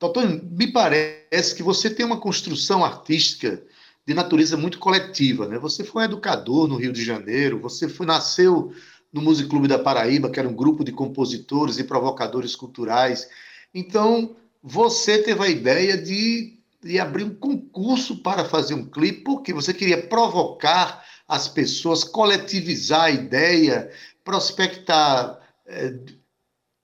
[0.00, 3.62] Doutor, me parece que você tem uma construção artística
[4.06, 5.58] de natureza muito coletiva, né?
[5.58, 8.72] Você foi um educador no Rio de Janeiro, você foi, nasceu
[9.12, 13.28] no Music Clube da Paraíba, que era um grupo de compositores e provocadores culturais.
[13.74, 19.52] Então, você teve a ideia de, de abrir um concurso para fazer um clipe, porque
[19.52, 23.90] você queria provocar as pessoas, coletivizar a ideia,
[24.24, 25.94] prospectar é,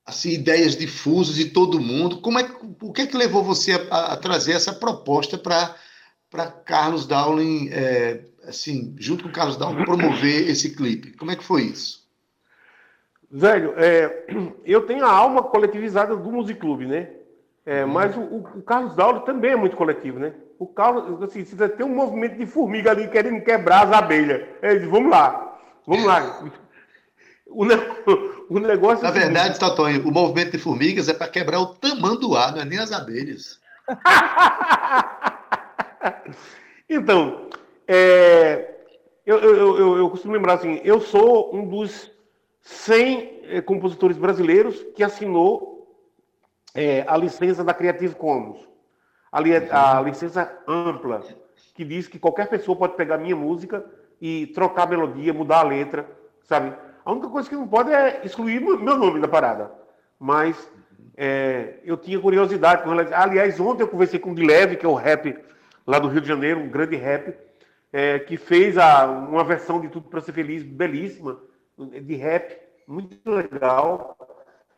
[0.07, 2.21] assim, ideias difusas de todo mundo.
[2.21, 2.49] Como é,
[2.81, 8.21] o que é que levou você a, a trazer essa proposta para Carlos Dowling, é,
[8.47, 11.17] assim, junto com Carlos Dowling, promover esse clipe?
[11.17, 12.07] Como é que foi isso?
[13.29, 14.27] Velho, é,
[14.65, 17.11] eu tenho a alma coletivizada do Music Club, né?
[17.65, 17.91] É, uhum.
[17.91, 20.33] Mas o, o, Carlos Dowling também é muito coletivo, né?
[20.57, 24.47] O Carlos, assim, tem um movimento de formiga ali querendo quebrar as abelhas.
[24.63, 26.45] Ele diz, vamos lá, vamos lá.
[27.47, 27.65] O,
[28.51, 29.03] o negócio.
[29.03, 32.65] Na é verdade, Totonho, o movimento de formigas é para quebrar o tamanduá, não é
[32.65, 33.59] nem as abelhas.
[36.89, 37.49] então,
[37.87, 38.75] é,
[39.25, 42.11] eu, eu, eu, eu, costumo lembrar assim: eu sou um dos
[42.63, 45.97] 100 eh, compositores brasileiros que assinou
[46.75, 48.59] é, a licença da Creative Commons,
[49.31, 51.23] a, a licença ampla,
[51.75, 53.85] que diz que qualquer pessoa pode pegar minha música
[54.21, 56.09] e trocar a melodia, mudar a letra,
[56.43, 56.75] sabe?
[57.07, 59.71] A única coisa que não pode é excluir meu nome da parada.
[60.19, 60.57] Mas
[61.17, 62.91] é, eu tinha curiosidade com.
[62.91, 65.39] Aliás, ontem eu conversei com o Guilherme, que é o rap
[65.87, 67.33] lá do Rio de Janeiro, um grande rap,
[67.93, 71.39] é, que fez a, uma versão de Tudo para Ser Feliz, belíssima,
[71.79, 74.17] de rap, muito legal.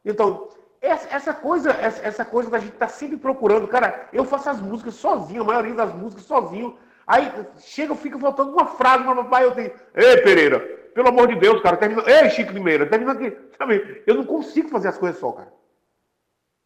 [0.04, 0.48] Então,
[0.82, 4.50] essa, essa coisa, essa, essa, coisa da gente estar tá sempre procurando, cara, eu faço
[4.50, 6.76] as músicas sozinho, a maioria das músicas sozinho.
[7.06, 9.72] Aí chega, fica faltando uma frase, mas papai, eu tenho.
[9.94, 12.02] Ei, Pereira, pelo amor de Deus, cara, termina.
[12.10, 13.32] Ei, Chico Limeira, termina aqui.
[13.56, 14.02] Sabe?
[14.04, 15.52] Eu não consigo fazer as coisas só, cara.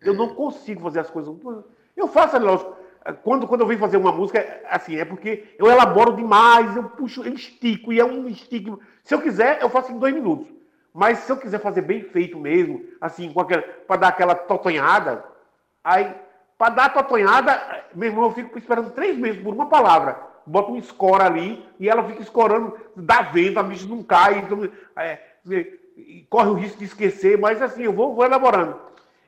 [0.01, 1.37] Eu não consigo fazer as coisas.
[1.95, 2.75] Eu faço, lógico.
[3.23, 7.23] Quando, quando eu venho fazer uma música, assim, é porque eu elaboro demais, eu puxo,
[7.23, 8.79] eu estico, e é um estigma.
[9.03, 10.49] Se eu quiser, eu faço em dois minutos.
[10.95, 13.31] Mas se eu quiser fazer bem feito mesmo, assim,
[13.87, 15.23] para dar aquela totonhada,
[15.85, 16.11] aí,
[16.57, 20.72] para dar a totonhada, meu irmão, eu fico esperando três meses por uma palavra bota
[20.72, 25.18] um score ali e ela fica escorando, dá vento, a bicha não cai, então, é,
[26.28, 28.78] corre o risco de esquecer, mas assim, eu vou, vou elaborando.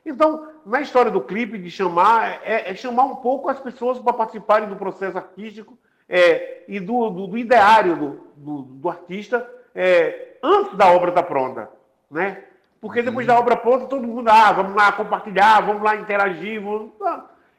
[0.05, 4.13] Então, na história do clipe, de chamar, é, é chamar um pouco as pessoas para
[4.13, 10.37] participarem do processo artístico é, e do, do, do ideário do, do, do artista é,
[10.41, 11.69] antes da obra estar tá pronta,
[12.09, 12.43] né?
[12.79, 13.33] Porque depois uhum.
[13.33, 16.91] da obra pronta, todo mundo, ah, vamos lá compartilhar, vamos lá interagir, vamos...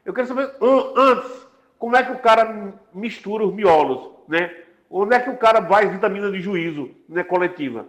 [0.05, 1.46] Eu quero saber antes,
[1.79, 4.55] como é que o cara mistura os miolos, né?
[4.89, 7.87] Onde é que o cara vai vitamina de juízo, né, coletiva?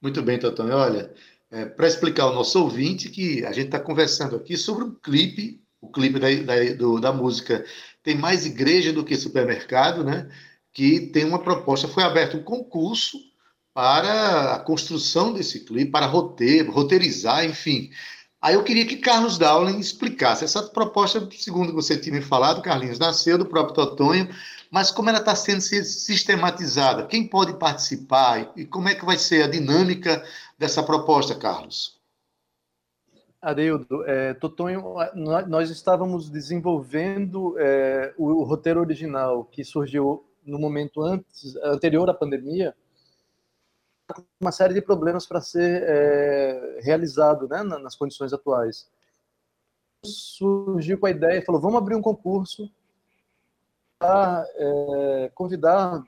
[0.00, 0.68] Muito bem, Totão.
[0.70, 1.12] Olha,
[1.50, 5.60] é, para explicar ao nosso ouvinte que a gente está conversando aqui sobre um clipe,
[5.80, 7.64] o clipe da, da, do, da música
[8.02, 10.28] Tem Mais Igreja do que Supermercado, né?
[10.72, 13.18] Que tem uma proposta, foi aberto um concurso
[13.74, 17.90] para a construção desse clipe, para roteiro, roteirizar, enfim.
[18.42, 20.44] Aí eu queria que Carlos Dowling explicasse.
[20.44, 24.28] Essa proposta, segundo você tinha me falado, Carlinhos, nasceu do próprio Totonho,
[24.68, 27.06] mas como ela está sendo sistematizada?
[27.06, 28.52] Quem pode participar?
[28.56, 30.24] E como é que vai ser a dinâmica
[30.58, 32.00] dessa proposta, Carlos?
[33.40, 34.94] Adeildo, é, Totonho,
[35.46, 42.14] nós estávamos desenvolvendo é, o, o, roteiro original que surgiu no momento antes, anterior à
[42.14, 42.74] pandemia,
[44.40, 48.88] uma série de problemas para ser é, realizado né, nas condições atuais.
[50.04, 52.70] Surgiu com a ideia, falou, vamos abrir um concurso
[53.98, 56.02] para é, convidar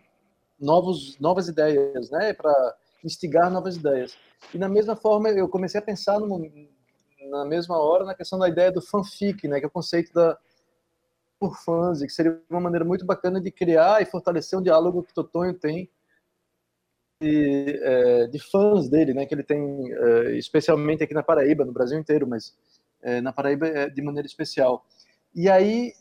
[0.59, 4.17] novos, novas ideias, né, para instigar novas ideias.
[4.53, 6.51] E da mesma forma, eu comecei a pensar no,
[7.31, 10.37] na mesma hora na questão da ideia do fanfic, né, que é o conceito da
[11.39, 15.03] por fãs, e que seria uma maneira muito bacana de criar e fortalecer um diálogo
[15.03, 15.91] que Totonho tem
[17.21, 19.59] de, é, de, fãs dele, né, que ele tem
[19.93, 22.55] é, especialmente aqui na Paraíba, no Brasil inteiro, mas
[23.03, 24.87] é, na Paraíba é de maneira especial.
[25.35, 25.93] E aí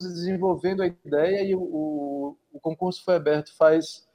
[0.00, 4.08] desenvolvendo a ideia e o, o, o concurso foi aberto faz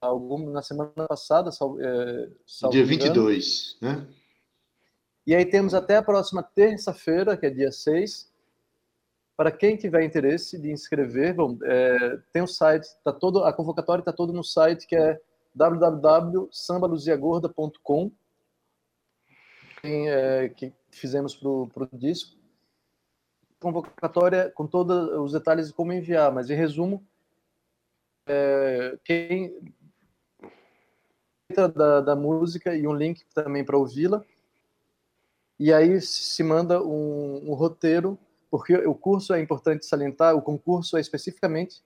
[0.00, 2.28] algum na semana passada, sal, é,
[2.70, 4.06] dia 22, né?
[5.26, 8.29] E aí temos até a próxima terça-feira, que é dia 6,
[9.40, 13.50] para quem tiver interesse de inscrever, bom, é, tem o um site, tá todo, a
[13.50, 15.18] convocatória está toda no site que é
[15.54, 18.12] www.sambaluziagorda.com
[19.82, 22.36] é, que fizemos para o disco.
[23.58, 27.02] Convocatória com todos os detalhes de como enviar, mas em resumo,
[28.26, 29.58] é, quem
[31.74, 34.22] da, da música e um link também para ouvi-la.
[35.58, 38.18] E aí se manda um, um roteiro
[38.50, 41.82] porque o curso é importante salientar, o concurso é especificamente.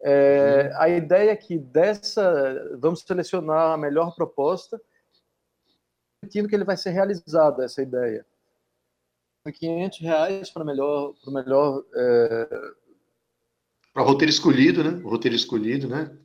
[0.00, 4.80] É, a ideia é que dessa vamos selecionar a melhor proposta,
[6.24, 8.24] sentindo que ele vai ser realizado essa ideia.
[9.52, 12.46] 500 reais para melhor, para melhor é...
[13.92, 15.02] para o roteiro escolhido, né?
[15.04, 16.16] O roteiro escolhido, né?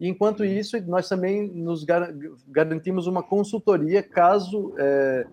[0.00, 2.12] E enquanto isso, nós também nos gar
[2.46, 5.26] garantimos uma consultoria caso é,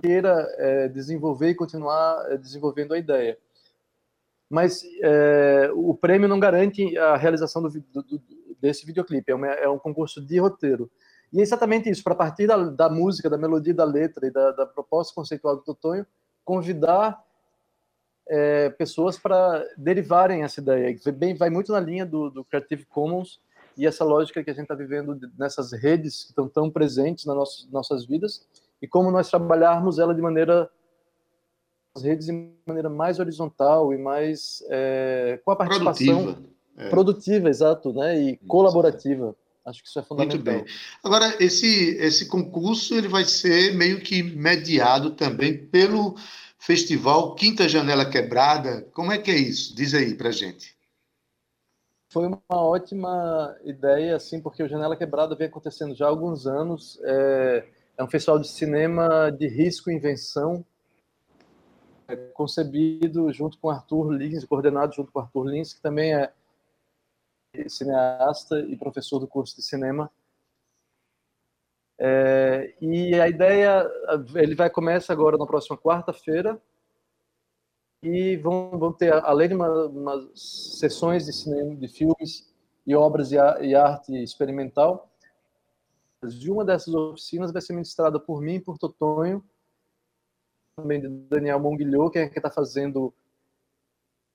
[0.00, 3.38] queira é, desenvolver e continuar é, desenvolvendo a ideia.
[4.48, 8.22] Mas é, o prêmio não garante a realização do, do,
[8.60, 10.90] desse videoclipe, é, uma, é, um concurso de roteiro.
[11.32, 14.52] E é exatamente isso, para partir da, da, música, da melodia, da letra e da,
[14.52, 16.06] da proposta conceitual do Totonho,
[16.44, 17.20] convidar
[18.28, 20.96] é, pessoas para derivarem essa ideia.
[21.14, 23.40] Bem, vai muito na linha do, do Creative Commons
[23.76, 27.36] e essa lógica que a gente está vivendo nessas redes que estão tão presentes nas
[27.36, 28.46] nossas, nossas vidas
[28.80, 30.70] e como nós trabalharmos ela de maneira
[31.94, 36.88] as redes de maneira mais horizontal e mais é, com a participação produtiva, é.
[36.90, 39.34] produtiva exato, né, e colaborativa.
[39.64, 40.36] Acho que isso é fundamental.
[40.36, 40.74] Muito bem.
[41.02, 46.14] Agora esse esse concurso ele vai ser meio que mediado também pelo
[46.58, 48.86] Festival Quinta Janela Quebrada.
[48.92, 49.74] Como é que é isso?
[49.74, 50.76] Diz aí para gente.
[52.08, 56.98] Foi uma ótima ideia, assim, porque o Janela Quebrada vem acontecendo já há alguns anos.
[57.02, 60.64] É, é um festival de cinema de risco e invenção,
[62.08, 66.32] é concebido junto com Arthur Lins, coordenado junto com Arthur Lins, que também é
[67.68, 70.10] cineasta e professor do curso de cinema.
[71.98, 73.90] É, e a ideia,
[74.34, 76.60] ele vai começar agora na próxima quarta-feira
[78.02, 82.54] e vão, vão ter, além de uma, sessões de cinema, de filmes
[82.86, 85.10] e obras e arte experimental,
[86.24, 89.44] de uma dessas oficinas vai ser ministrada por mim, por Totonho,
[90.76, 93.14] também de Daniel Monguilhou, que é quem está fazendo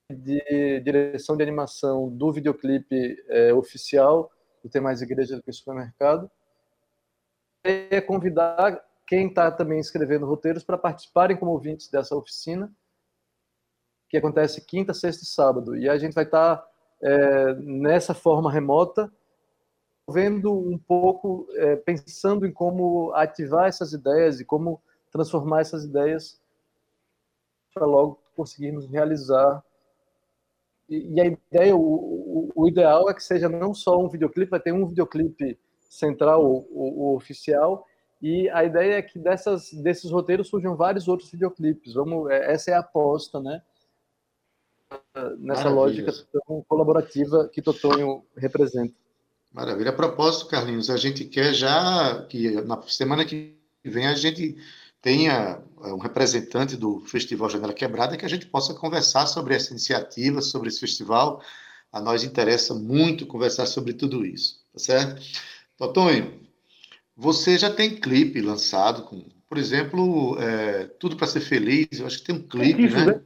[0.09, 4.31] de direção de animação do videoclipe é, oficial
[4.63, 6.29] do Tem Mais Igreja do que Supermercado.
[7.63, 12.71] É convidar quem está também escrevendo roteiros para participarem como ouvintes dessa oficina,
[14.09, 15.75] que acontece quinta, sexta e sábado.
[15.75, 16.67] E a gente vai estar tá,
[17.01, 19.11] é, nessa forma remota
[20.09, 26.41] vendo um pouco, é, pensando em como ativar essas ideias e como transformar essas ideias
[27.73, 29.63] para logo conseguirmos realizar.
[30.89, 34.49] E, e a ideia, o, o, o, ideal é que seja não só um videoclipe,
[34.49, 35.59] vai ter um videoclipe
[35.89, 37.85] central, o, o, oficial,
[38.21, 41.93] e a ideia é que dessas, desses roteiros surjam vários outros videoclipes.
[41.93, 43.61] Vamos, é, essa é a aposta, né?
[45.39, 48.93] Nessa lógica tão colaborativa que Totonho representa.
[49.53, 49.89] Maravilha.
[49.89, 54.55] A propósito, Carlinhos, a gente quer já que na semana que vem a gente
[55.01, 59.71] tenha é, um representante do Festival Janela Quebrada que a gente possa conversar sobre essa
[59.71, 61.41] iniciativa, sobre esse festival.
[61.91, 65.21] A nós interessa muito conversar sobre tudo isso, tá certo?
[65.77, 66.39] Totonho,
[67.17, 72.19] você já tem clipe lançado com, por exemplo, é, Tudo para Ser Feliz, eu acho
[72.19, 73.05] que tem um clipe, né?
[73.07, 73.21] né?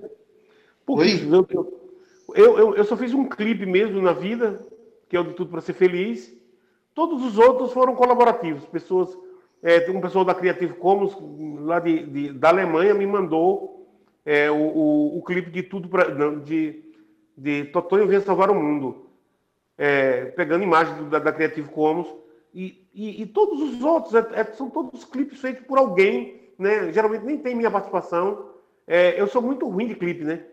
[0.86, 1.48] Pouquíssimo.
[2.34, 4.66] Eu, eu, eu só fiz um clipe mesmo na vida,
[5.10, 6.34] que é o de Tudo para Ser Feliz.
[6.94, 8.66] Todos os outros foram colaborativos.
[8.66, 9.18] Pessoas,
[9.62, 11.16] é, um pessoal da Creative Commons,
[11.62, 13.88] lá de, de da Alemanha, me mandou
[14.26, 16.10] é, o, o, o, clipe de Tudo para.
[16.40, 16.84] De,
[17.38, 19.08] de Totonho Venha Salvar o Mundo.
[19.78, 22.08] É, pegando imagens da, da Creative Commons.
[22.54, 26.94] E, e, e todos os outros, é, é, são todos clipes feitos por alguém, né?
[26.94, 28.52] Geralmente nem tem minha participação.
[28.88, 30.46] É, eu sou muito ruim de clipe, né?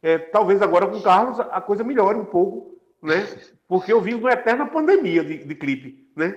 [0.00, 3.26] É, talvez agora com o Carlos a coisa melhore um pouco, né?
[3.72, 6.36] Porque eu vivo numa eterna pandemia de, de clipe, né?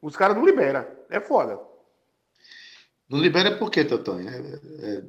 [0.00, 0.86] Os caras não liberam.
[1.10, 1.58] É foda.
[3.10, 4.28] Não libera por quê, Totonho?
[4.28, 4.36] É,
[4.86, 5.02] é...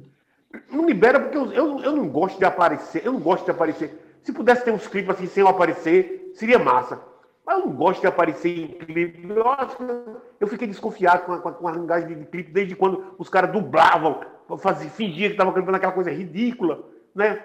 [0.72, 3.06] Não libera porque eu, eu, eu, não gosto de aparecer.
[3.06, 3.96] Eu não gosto de aparecer.
[4.24, 7.00] Se pudesse ter uns clipes assim sem eu aparecer, seria massa.
[7.46, 9.28] Mas eu não gosto de aparecer em clipe.
[9.28, 13.52] Eu, eu fiquei desconfiado com a, com a linguagem de clipe desde quando os caras
[13.52, 14.20] dublavam,
[14.58, 17.40] faziam, fingiam que estavam cantando aquela coisa ridícula, né?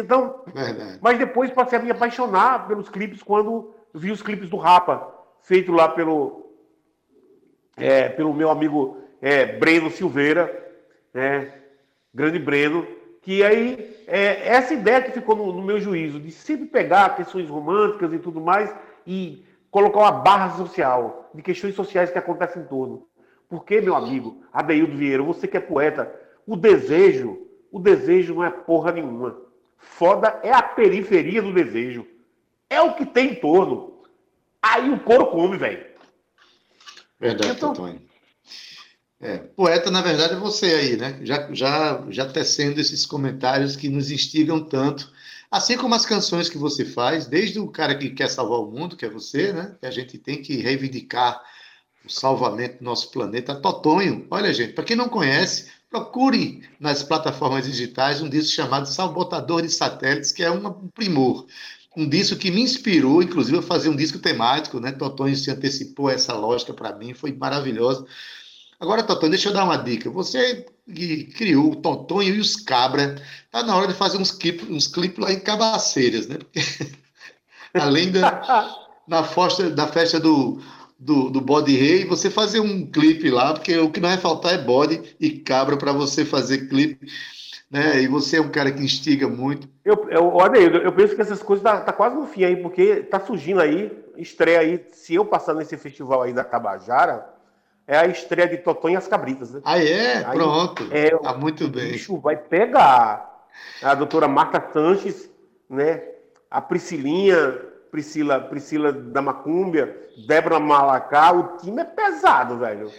[0.00, 0.98] Então, Verdade.
[1.02, 5.72] mas depois passei a me apaixonar pelos clipes quando vi os clipes do Rapa, feito
[5.72, 6.52] lá pelo,
[7.76, 10.66] é, pelo meu amigo é, Breno Silveira,
[11.12, 11.52] né?
[12.14, 12.86] grande Breno,
[13.22, 17.48] que aí é, essa ideia que ficou no, no meu juízo, de sempre pegar questões
[17.48, 18.72] românticas e tudo mais,
[19.04, 23.06] e colocar uma barra social de questões sociais que acontecem em torno.
[23.48, 26.14] Porque, meu amigo, Adeildo Vieira, você que é poeta,
[26.46, 29.47] o desejo, o desejo não é porra nenhuma.
[29.78, 32.06] Foda é a periferia do desejo.
[32.68, 34.02] É o que tem em torno.
[34.62, 35.86] Aí o couro come, velho.
[37.18, 37.98] Verdade, então.
[39.20, 41.18] É, poeta, na verdade, é você aí, né?
[41.22, 45.12] Já, já, já tecendo esses comentários que nos instigam tanto
[45.50, 48.96] Assim como as canções que você faz, desde o cara que quer salvar o mundo,
[48.96, 49.76] que é você, né?
[49.80, 51.42] Que a gente tem que reivindicar
[52.04, 53.54] o salvamento do nosso planeta.
[53.54, 59.62] Totonho, olha, gente, para quem não conhece, procure nas plataformas digitais um disco chamado Sabotador
[59.62, 61.46] de Satélites, que é um primor.
[61.96, 64.92] Um disco que me inspirou, inclusive, a fazer um disco temático, né?
[64.92, 68.06] Totonho se antecipou essa lógica para mim, foi maravilhoso.
[68.78, 70.08] Agora, Totonho, deixa eu dar uma dica.
[70.10, 73.20] Você que criou o e os Cabra,
[73.50, 76.38] tá na hora de fazer uns clipes uns clip lá em Cabaceiras, né?
[76.38, 76.60] Porque,
[77.74, 80.62] além da na festa, da festa do,
[80.98, 84.54] do, do bode rei, você fazer um clipe lá, porque o que não vai faltar
[84.54, 87.06] é bode e cabra para você fazer clipe.
[87.70, 88.02] Né?
[88.02, 89.68] E você é um cara que instiga muito.
[89.84, 92.56] Eu, eu, olha aí, eu penso que essas coisas tá, tá quase no fim aí,
[92.56, 97.26] porque tá surgindo aí, estreia aí, se eu passar nesse festival aí da Tabajara,
[97.86, 99.60] é a estreia de Totonho e as Cabritas, né?
[99.64, 100.24] Ah, é?
[100.24, 100.88] Aí, Pronto.
[100.90, 101.88] É, tá muito bem.
[101.88, 103.46] O bicho vai pegar.
[103.82, 105.30] A doutora Marta Sanches,
[105.68, 106.02] né?
[106.50, 107.67] A Priscilinha,
[107.98, 109.92] Priscila, Priscila da Macúmbia,
[110.24, 112.92] Débora Malacá, o time é pesado, velho.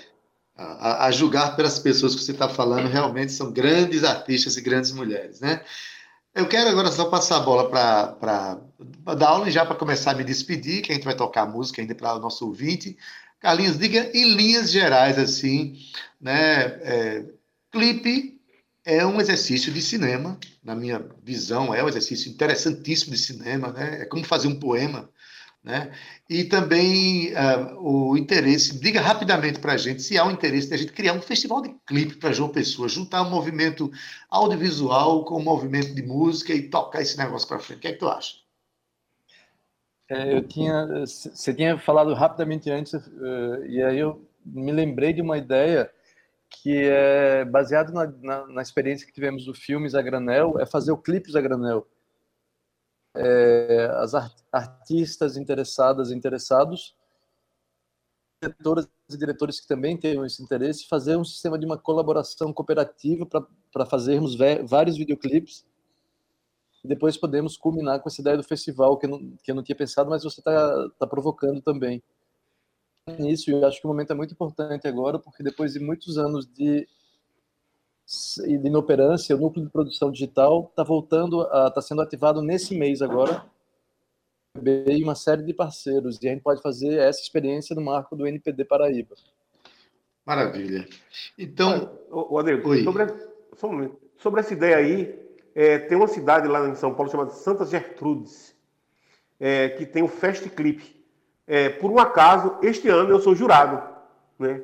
[0.58, 4.92] A, a julgar pelas pessoas que você está falando, realmente são grandes artistas e grandes
[4.92, 5.62] mulheres, né?
[6.36, 8.58] Eu quero agora só passar a bola para
[9.16, 11.82] dar aula e já para começar a me despedir, que a gente vai tocar música
[11.82, 12.98] ainda para o nosso ouvinte.
[13.40, 15.78] Carlinhos, diga em linhas gerais, assim,
[16.20, 16.62] né?
[16.82, 17.26] É,
[17.72, 18.38] clipe
[18.89, 24.02] é um exercício de cinema, na minha visão, é um exercício interessantíssimo de cinema, né?
[24.02, 25.08] É como fazer um poema,
[25.63, 25.91] né?
[26.28, 30.78] E também uh, o interesse, diga rapidamente para a gente se há um interesse da
[30.78, 33.91] gente criar um festival de clipe para João Pessoa, juntar um movimento
[34.30, 37.78] audiovisual com o um movimento de música e tocar esse negócio para frente.
[37.78, 38.38] O que é que tu acha?
[40.10, 45.21] É, eu tinha, você tinha falado rapidamente antes, uh, e aí eu me lembrei de
[45.21, 45.91] uma ideia
[46.50, 50.92] que é baseado na, na, na, experiência que tivemos do filmes a granel, é fazer
[50.92, 51.88] o clipes a granel.
[53.16, 56.96] É, as art, artistas interessadas, interessados,
[58.42, 63.26] diretoras e diretores que também tenham esse interesse, fazer um sistema de uma colaboração cooperativa
[63.26, 64.36] para fazermos
[64.67, 65.65] vários videoclipes
[66.84, 69.76] depois podemos culminar com essa ideia do festival, que eu não, que eu não tinha
[69.76, 72.02] pensado, mas você está tá provocando também.
[73.18, 76.46] Nisso, eu acho que o momento é muito importante agora, porque depois de muitos anos
[76.46, 76.88] de,
[78.38, 83.46] de inoperância, o núcleo de produção digital está voltando, está sendo ativado nesse mês agora,
[84.64, 88.28] e uma série de parceiros, e a gente pode fazer essa experiência no marco do
[88.28, 89.16] NPD Paraíba.
[90.26, 90.88] Maravilha.
[91.38, 95.20] Então, o, o sobre, sobre essa ideia aí,
[95.56, 98.56] é, tem uma cidade lá em São Paulo chamada Santa Gertrudes,
[99.40, 100.98] é, que tem o Fest Clip.
[101.52, 103.81] É, por um acaso, este ano eu sou jurado
[104.37, 104.62] né,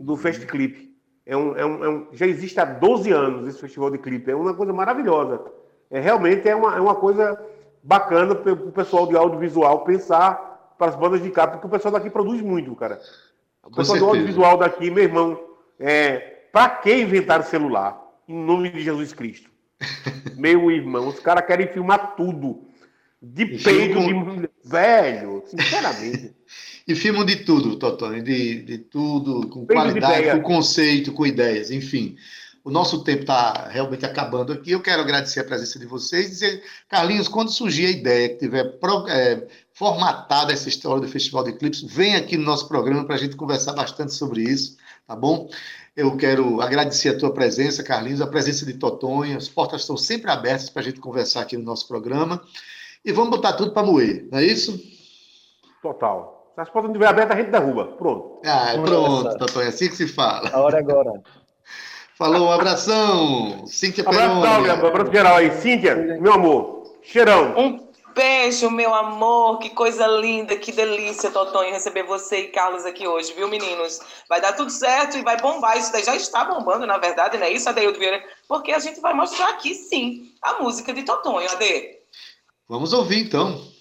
[0.00, 0.92] do Fest Clip.
[1.24, 4.32] É um, é um, é um, já existe há 12 anos esse festival de clipe.
[4.32, 5.40] É uma coisa maravilhosa.
[5.88, 7.40] É, realmente é uma, é uma coisa
[7.84, 11.92] bacana para o pessoal de audiovisual pensar para as bandas de cá, porque o pessoal
[11.92, 13.00] daqui produz muito, cara.
[13.62, 15.40] O pessoal do audiovisual daqui, meu irmão,
[15.78, 16.16] é,
[16.52, 17.96] para que inventar celular?
[18.26, 19.48] Em nome de Jesus Cristo.
[20.36, 22.66] meu irmão, os caras querem filmar tudo.
[23.24, 26.32] De E peito, filmam- de velho, sinceramente.
[26.86, 32.14] E filmam de tudo, Totônio, de, de tudo, com qualidade, com conceito, com ideias, enfim.
[32.62, 34.70] O nosso tempo está realmente acabando aqui.
[34.72, 38.64] Eu quero agradecer a presença de vocês dizer, Carlinhos, quando surgir a ideia que tiver
[38.78, 43.14] pro- é, formatada essa história do Festival de Clipes, vem aqui no nosso programa para
[43.14, 45.48] a gente conversar bastante sobre isso, tá bom?
[45.96, 49.38] Eu quero agradecer a tua presença, Carlinhos, a presença de Totonho.
[49.38, 52.42] As portas estão sempre abertas para a gente conversar aqui no nosso programa.
[53.04, 54.80] E vamos botar tudo para moer, não é isso?
[55.82, 56.52] Total.
[56.54, 57.96] Se as portas não estiverem abertas, a gente derruba.
[57.98, 58.40] Pronto.
[58.46, 59.38] Ah, Vamos pronto.
[59.38, 60.48] Totonho, é assim que se fala.
[60.50, 61.10] A hora é agora.
[62.16, 63.66] Falou, um abração.
[63.66, 64.42] Cíntia Abraço, Peroni.
[64.42, 64.72] Cláudia.
[64.72, 65.50] Abraço geral aí.
[65.60, 66.84] Cíntia, meu amor.
[67.02, 67.58] Cheirão.
[67.58, 69.58] Um beijo, meu amor.
[69.58, 73.98] Que coisa linda, que delícia, Totonho, receber você e Carlos aqui hoje, viu, meninos?
[74.28, 75.76] Vai dar tudo certo e vai bombar.
[75.76, 78.22] Isso daí já está bombando, na verdade, não é isso, Adeildo Vieira?
[78.48, 82.03] Porque a gente vai mostrar aqui, sim, a música de Totonho, Ade.
[82.68, 83.73] Vamos ouvir então.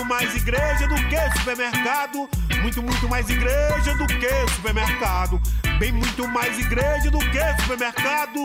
[0.00, 2.28] Muito mais igreja do que supermercado.
[2.62, 5.40] Muito, muito mais igreja do que supermercado.
[5.78, 8.40] Bem muito mais igreja do que supermercado.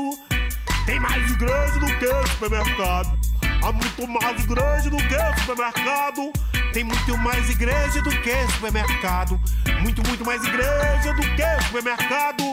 [0.86, 3.18] Tem mais igreja do que supermercado.
[3.64, 6.34] Há muito mais igreja do que supermercado.
[6.74, 9.40] Tem muito mais igreja do que supermercado.
[9.82, 12.44] Muito, muito mais igreja do que supermercado.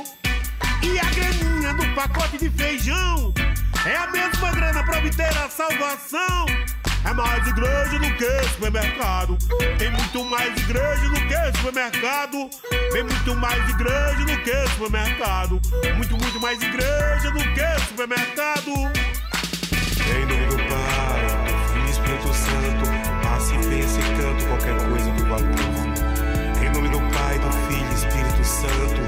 [0.80, 3.34] E a graninha do pacote de feijão
[3.84, 6.46] é a mesma grana pra obter a salvação.
[7.05, 9.36] É mais igreja do que supermercado.
[9.78, 12.50] Tem muito mais igreja do que supermercado.
[12.92, 15.61] Tem muito mais igreja do que supermercado.
[15.96, 18.70] Muito, muito mais igreja do que supermercado.
[20.12, 22.84] Em nome do Pai, do Filho e Espírito Santo,
[23.22, 26.12] passe e pense e canto qualquer coisa do valor.
[26.62, 29.03] Em nome do Pai, do Filho e Espírito Santo,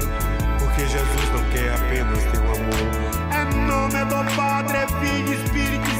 [0.59, 3.15] porque Jesus não quer apenas teu amor.
[3.31, 5.94] Em nome do Padre, Filho e Espírito Santo,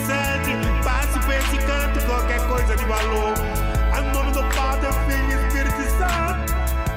[1.46, 3.34] passe e pense e canto qualquer coisa de valor.
[3.98, 6.54] Em nome do Padre, Filho e Espírito Santo,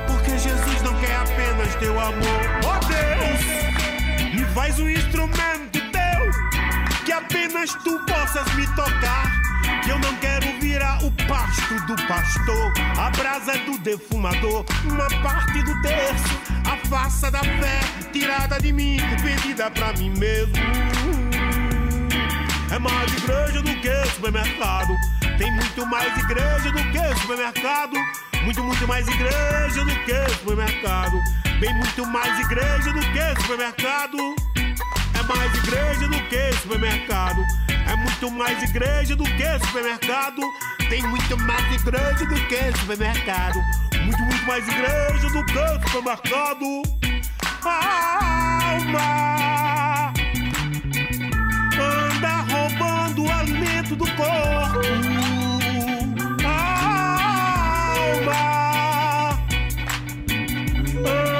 [0.07, 2.40] porque Jesus não quer apenas teu amor.
[2.64, 9.38] Oh Deus, me faz um instrumento teu que apenas tu possas me tocar.
[9.84, 15.62] Que eu não quero virar o pasto do pastor, a brasa do defumador, uma parte
[15.62, 17.80] do terço, a faça da fé
[18.12, 21.17] tirada de mim, vendida pra mim mesmo.
[22.70, 24.94] É mais igreja do que supermercado.
[25.38, 27.94] Tem muito mais igreja do que supermercado.
[28.44, 31.18] Muito, muito mais igreja do que supermercado.
[31.60, 34.18] Bem muito mais igreja do que supermercado.
[35.14, 37.42] É mais igreja do que supermercado.
[37.68, 40.42] É muito mais igreja do que supermercado.
[40.90, 43.58] Tem muito mais igreja do que supermercado.
[44.04, 46.82] Muito, muito mais igreja do que supermercado.
[47.64, 49.47] Alma
[53.89, 54.80] o alimento do corpo.
[56.45, 58.39] Alma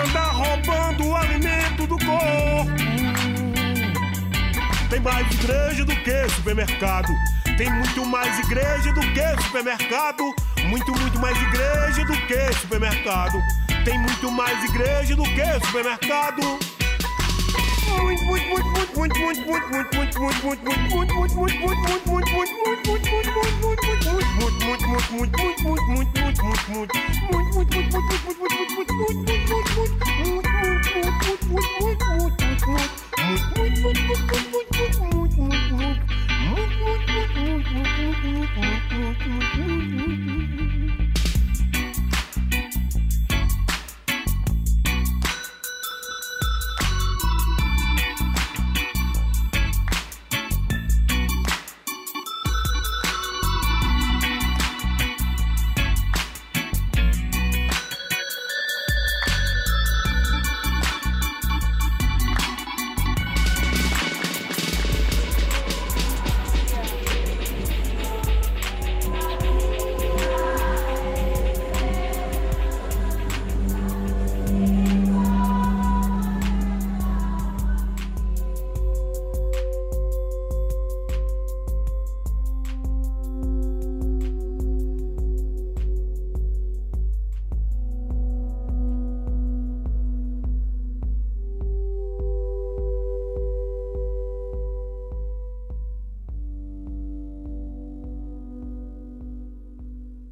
[0.03, 2.71] anda roubando o alimento do corpo.
[4.89, 7.09] Tem mais igreja do que supermercado.
[7.57, 10.35] Tem muito mais igreja do que supermercado.
[10.69, 13.39] Muito, muito mais igreja do que supermercado.
[13.85, 16.78] Tem muito mais igreja do que supermercado.
[17.99, 18.29] Muito,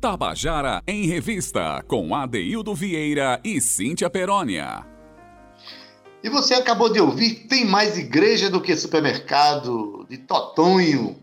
[0.07, 4.87] Tabajara em Revista, com Adeildo Vieira e Cíntia Perónia.
[6.23, 11.17] E você acabou de ouvir Tem Mais Igreja do que Supermercado, de Totonho.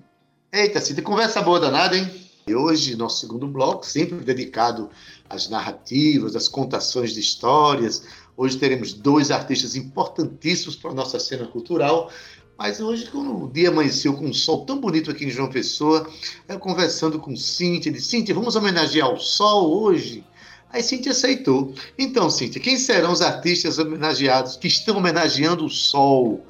[0.51, 2.11] Eita, Cíntia, conversa boa danada, hein?
[2.45, 4.89] E hoje, nosso segundo bloco, sempre dedicado
[5.29, 8.05] às narrativas, às contações de histórias.
[8.35, 12.11] Hoje teremos dois artistas importantíssimos para a nossa cena cultural.
[12.63, 16.09] Mas hoje, quando o dia amanheceu com um sol tão bonito aqui em João Pessoa,
[16.47, 20.23] eu conversando com Cíntia, disse, Cíntia, vamos homenagear o sol hoje?
[20.69, 21.73] Aí Cíntia aceitou.
[21.99, 26.41] Então, Cíntia, quem serão os artistas homenageados que estão homenageando o sol?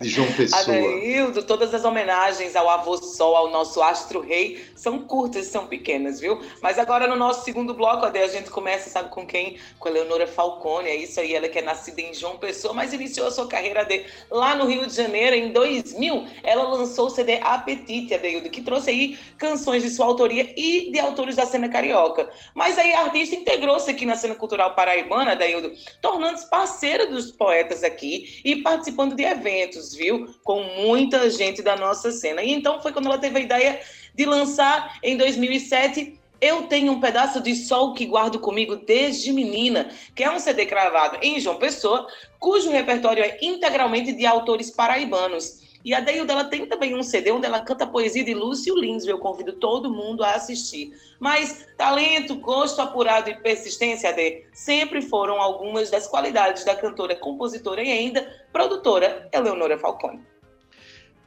[0.00, 0.62] De João Pessoa.
[0.62, 6.18] Adaildo, todas as homenagens ao avô Sol, ao nosso astro rei, são curtas, são pequenas,
[6.18, 6.40] viu?
[6.62, 9.58] Mas agora no nosso segundo bloco, Ade, a gente começa, sabe com quem?
[9.78, 12.94] Com a Leonora Falcone, é isso aí, ela que é nascida em João Pessoa, mas
[12.94, 16.26] iniciou a sua carreira de lá no Rio de Janeiro em 2000.
[16.42, 20.98] Ela lançou o CD Apetite, Adeildo, que trouxe aí canções de sua autoria e de
[20.98, 22.30] autores da cena carioca.
[22.54, 27.84] Mas aí a artista integrou-se aqui na cena cultural paraibana, Adeildo, tornando-se parceira dos poetas
[27.84, 30.28] aqui e participando de eventos viu?
[30.42, 32.42] Com muita gente da nossa cena.
[32.42, 33.80] E então foi quando ela teve a ideia
[34.14, 39.90] de lançar em 2007 eu tenho um pedaço de sol que guardo comigo desde menina,
[40.14, 42.06] que é um CD gravado em João Pessoa,
[42.38, 45.60] cujo repertório é integralmente de autores paraibanos.
[45.84, 49.06] E a Deilda ela tem também um CD onde ela canta poesia de Lúcio Lins,
[49.06, 50.92] eu convido todo mundo a assistir.
[51.18, 57.82] Mas talento, gosto apurado e persistência, de sempre foram algumas das qualidades da cantora, compositora
[57.82, 60.20] e ainda produtora Eleonora Falcone.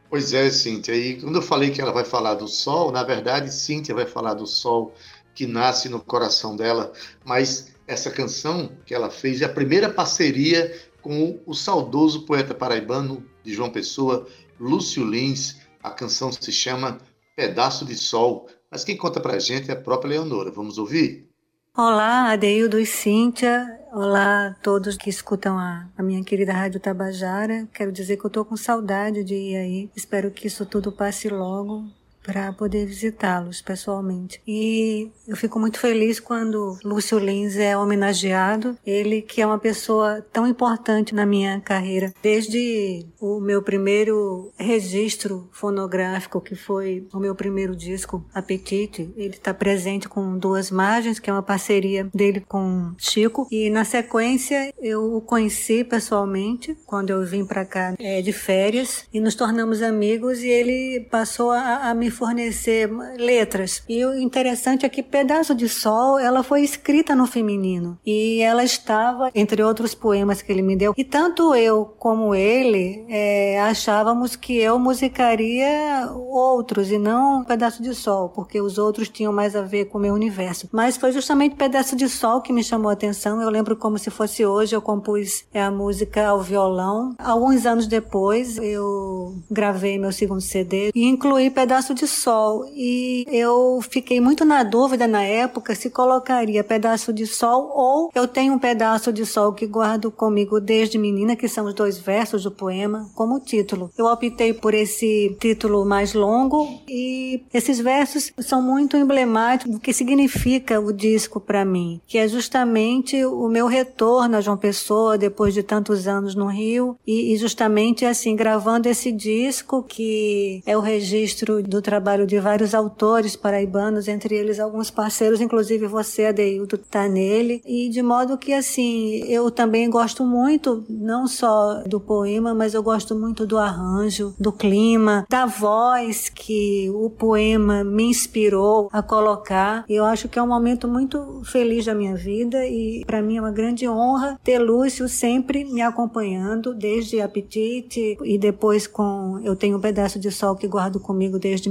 [0.10, 0.95] Pois é, Cíntia.
[0.95, 4.36] E quando eu falei que ela vai falar do sol, na verdade, Cíntia vai falar
[4.36, 4.93] do sol
[5.34, 6.93] que nasce no coração dela,
[7.26, 13.26] mas essa canção que ela fez é a primeira parceria com o saudoso poeta paraibano
[13.43, 14.26] de João Pessoa,
[14.64, 15.57] Lúcio Lins.
[15.84, 16.99] A canção se chama
[17.36, 20.49] Pedaço de Sol, mas quem conta pra gente é a própria Leonora.
[20.51, 21.30] Vamos ouvir?
[21.76, 23.68] Olá, Adeildo e Cíntia.
[23.91, 27.68] Olá a todos que escutam a, a, minha querida Rádio Tabajara.
[27.74, 29.89] Quero dizer que eu tô com saudade de ir aí.
[29.95, 31.86] Espero que isso tudo passe logo
[32.24, 34.42] para poder visitá-los pessoalmente.
[34.48, 40.26] E eu fico muito feliz quando Lúcio Lins é homenageado, ele que é uma pessoa
[40.32, 47.36] tão importante na minha carreira, desde o meu primeiro registro fonográfico, que foi o meu
[47.36, 52.94] primeiro disco, Apetite, ele está presente com Duas Margens, que é uma parceria dele com
[52.98, 58.32] Chico, e na sequência eu o conheci pessoalmente quando eu vim para cá é, de
[58.32, 63.84] férias e nos tornamos amigos e ele passou a, a me fornecer letras.
[63.89, 68.64] E o interessante é que Pedaço de Sol, ela foi escrita no feminino e ela
[68.64, 70.93] estava entre outros poemas que ele me deu.
[70.97, 77.93] E tanto eu como ele é, achávamos que eu musicaria outros e não Pedaço de
[77.93, 80.70] Sol, porque os outros tinham mais a ver com o meu universo.
[80.72, 83.41] Mas foi justamente Pedaço de Sol que me chamou a atenção.
[83.41, 87.16] Eu lembro como se fosse hoje, eu compus é, a música ao violão.
[87.18, 93.26] Alguns anos depois, eu gravei meu segundo CD e incluí Pedaço de de sol e
[93.30, 98.54] eu fiquei muito na dúvida na época se colocaria pedaço de sol ou eu tenho
[98.54, 102.51] um pedaço de sol que guardo comigo desde menina, que são os dois versos do
[102.51, 103.89] poema, como título.
[103.97, 109.93] Eu optei por esse título mais longo e esses versos são muito emblemáticos do que
[109.93, 115.54] significa o disco para mim, que é justamente o meu retorno a João Pessoa depois
[115.54, 120.82] de tantos anos no Rio e, e justamente assim gravando esse disco que é o
[120.82, 121.93] registro do trabalho
[122.26, 127.62] de vários autores paraibanos, entre eles alguns parceiros, inclusive você, Adeildo, tá nele.
[127.66, 132.84] E de modo que, assim, eu também gosto muito, não só do poema, mas eu
[132.84, 139.86] gosto muito do arranjo, do clima, da voz que o poema me inspirou a colocar.
[139.89, 143.41] Eu acho que é um momento muito feliz da minha vida e para mim é
[143.41, 149.78] uma grande honra ter Lúcio sempre me acompanhando, desde Apetite e depois com Eu Tenho
[149.78, 151.70] um Pedaço de Sol que guardo comigo desde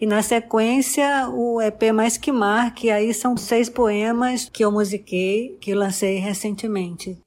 [0.00, 4.70] E na sequência, o EP Mais Que Mar, que aí são seis poemas que eu
[4.70, 7.18] musiquei, que lancei recentemente.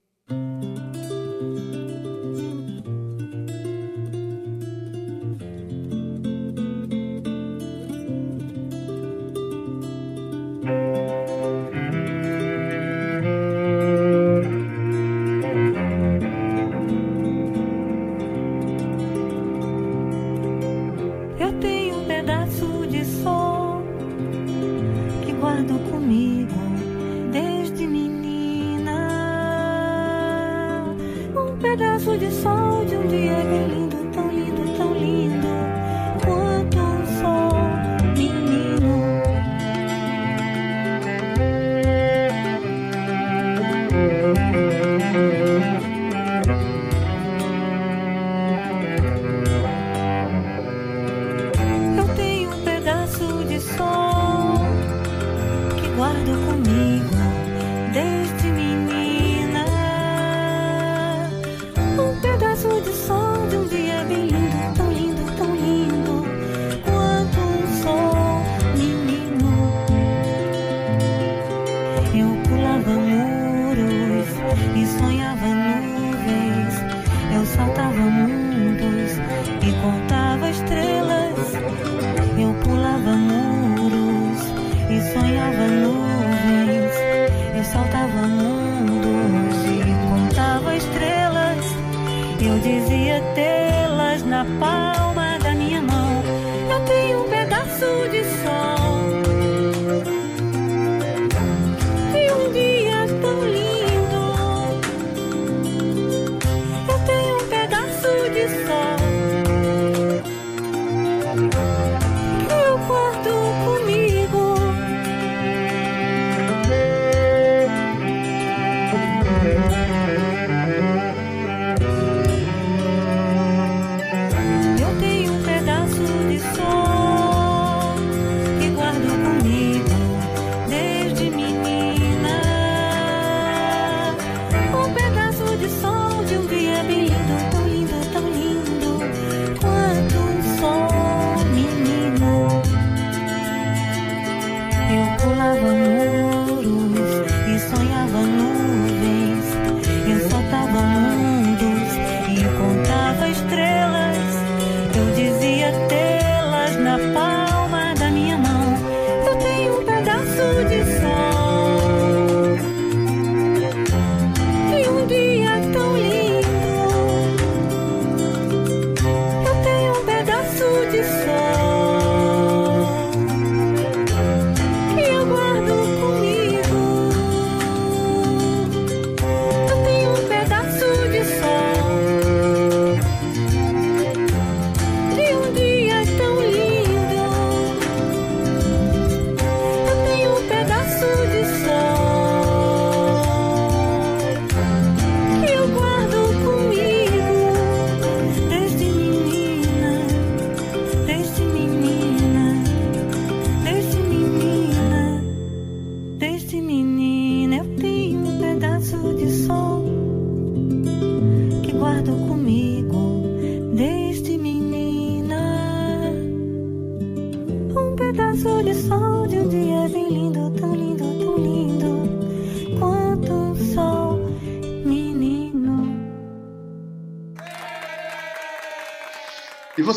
[32.17, 32.72] 的方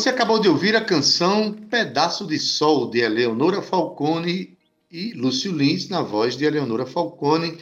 [0.07, 4.57] Você acabou de ouvir a canção Pedaço de Sol, de Eleonora Falcone
[4.89, 7.57] e Lúcio Lins, na voz de Eleonora Falcone.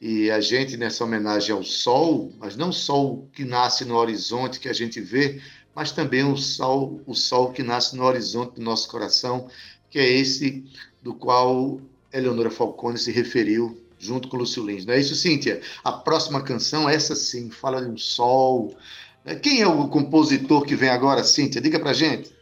[0.00, 4.60] E a gente, nessa homenagem ao sol, mas não o sol que nasce no horizonte
[4.60, 5.42] que a gente vê,
[5.74, 9.48] mas também o sol, o sol que nasce no horizonte do nosso coração,
[9.90, 10.64] que é esse
[11.02, 11.80] do qual
[12.12, 14.86] Eleonora Falcone se referiu junto com Lúcio Lins.
[14.86, 15.60] Não é isso, Cíntia?
[15.82, 18.76] A próxima canção, essa sim, fala de um sol,
[19.42, 21.60] quem é o compositor que vem agora, Cíntia?
[21.60, 22.40] Diga pra gente.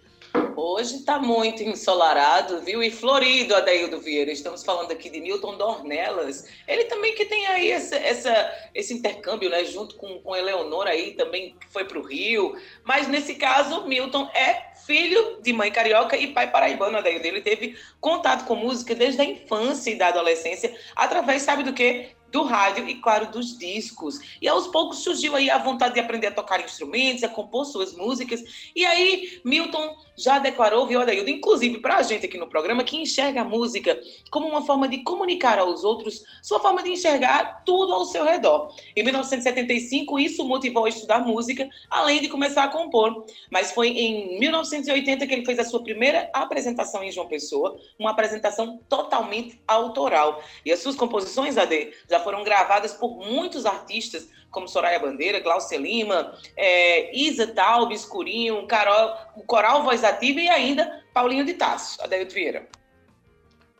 [0.55, 2.83] Hoje está muito ensolarado, viu?
[2.83, 4.31] E florido, Adaildo Vieira.
[4.31, 6.47] Estamos falando aqui de Milton Dornelas.
[6.69, 9.65] Ele também que tem aí essa, essa esse intercâmbio, né?
[9.65, 12.57] Junto com, com Eleonora aí, também foi para o Rio.
[12.85, 17.27] Mas nesse caso, Milton é filho de mãe carioca e pai paraibano, Adaildo.
[17.27, 22.11] Ele teve contato com música desde a infância e da adolescência, através, sabe do quê?
[22.31, 24.19] Do rádio e, claro, dos discos.
[24.41, 27.95] E aos poucos surgiu aí a vontade de aprender a tocar instrumentos, a compor suas
[27.95, 28.71] músicas.
[28.75, 32.97] E aí, Milton já declarou, viu, Adaildo, inclusive para a gente aqui no programa, que
[32.97, 33.99] enxerga a música
[34.31, 38.75] como uma forma de comunicar aos outros, sua forma de enxergar tudo ao seu redor.
[38.97, 43.25] Em 1975, isso motivou a estudar música, além de começar a compor.
[43.51, 48.11] Mas foi em 1980 que ele fez a sua primeira apresentação em João Pessoa, uma
[48.11, 50.43] apresentação totalmente autoral.
[50.65, 55.79] E as suas composições, Ade, já foram gravadas por muitos artistas, como Soraya Bandeira, Glaucia
[55.79, 59.15] Lima, é, Isa Taub, Escurinho, Carol,
[59.47, 62.69] Coral Voz Ativa e ainda Paulinho de Tasso, Adeildo Vieira.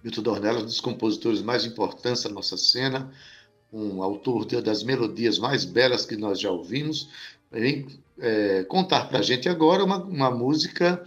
[0.03, 3.13] Milton Dornelas, um dos compositores mais importantes da nossa cena,
[3.73, 7.09] um autor das melodias mais belas que nós já ouvimos,
[7.51, 7.87] vem
[8.19, 11.05] é, contar para a gente agora uma, uma música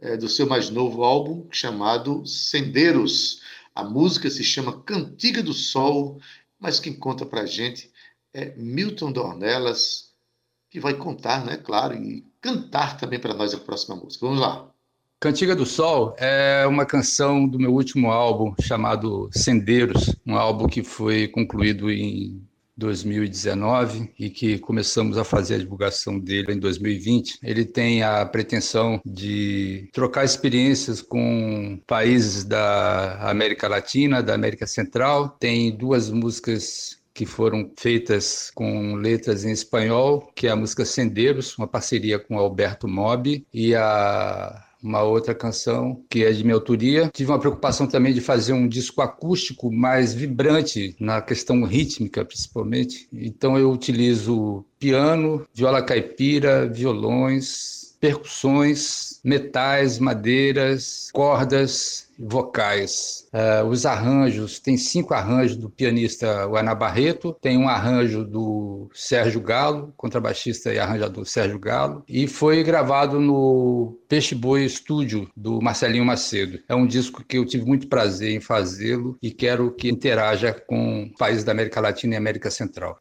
[0.00, 3.40] é, do seu mais novo álbum, chamado Sendeiros.
[3.74, 6.20] A música se chama Cantiga do Sol,
[6.64, 7.90] mas quem conta para a gente
[8.32, 10.14] é Milton Dornelas,
[10.70, 14.24] que vai contar, né, claro, e cantar também para nós a próxima música.
[14.24, 14.70] Vamos lá.
[15.20, 20.82] Cantiga do Sol é uma canção do meu último álbum chamado Sendeiros, um álbum que
[20.82, 22.42] foi concluído em
[22.76, 27.38] 2019 e que começamos a fazer a divulgação dele em 2020.
[27.42, 35.36] Ele tem a pretensão de trocar experiências com países da América Latina, da América Central.
[35.38, 41.56] Tem duas músicas que foram feitas com letras em espanhol, que é a música Sendeiros,
[41.56, 47.10] uma parceria com Alberto Mobi, e a uma outra canção que é de minha autoria.
[47.12, 53.08] Tive uma preocupação também de fazer um disco acústico mais vibrante na questão rítmica, principalmente.
[53.10, 63.26] Então eu utilizo piano, viola caipira, violões, percussões, metais, madeiras, cordas, vocais.
[63.32, 69.40] Uh, os arranjos, tem cinco arranjos do pianista Ana Barreto, tem um arranjo do Sérgio
[69.40, 76.04] Galo, contrabaixista e arranjador Sérgio Galo, e foi gravado no Peixe Boi Estúdio, do Marcelinho
[76.04, 76.60] Macedo.
[76.68, 81.10] É um disco que eu tive muito prazer em fazê-lo e quero que interaja com
[81.18, 82.98] países da América Latina e América Central.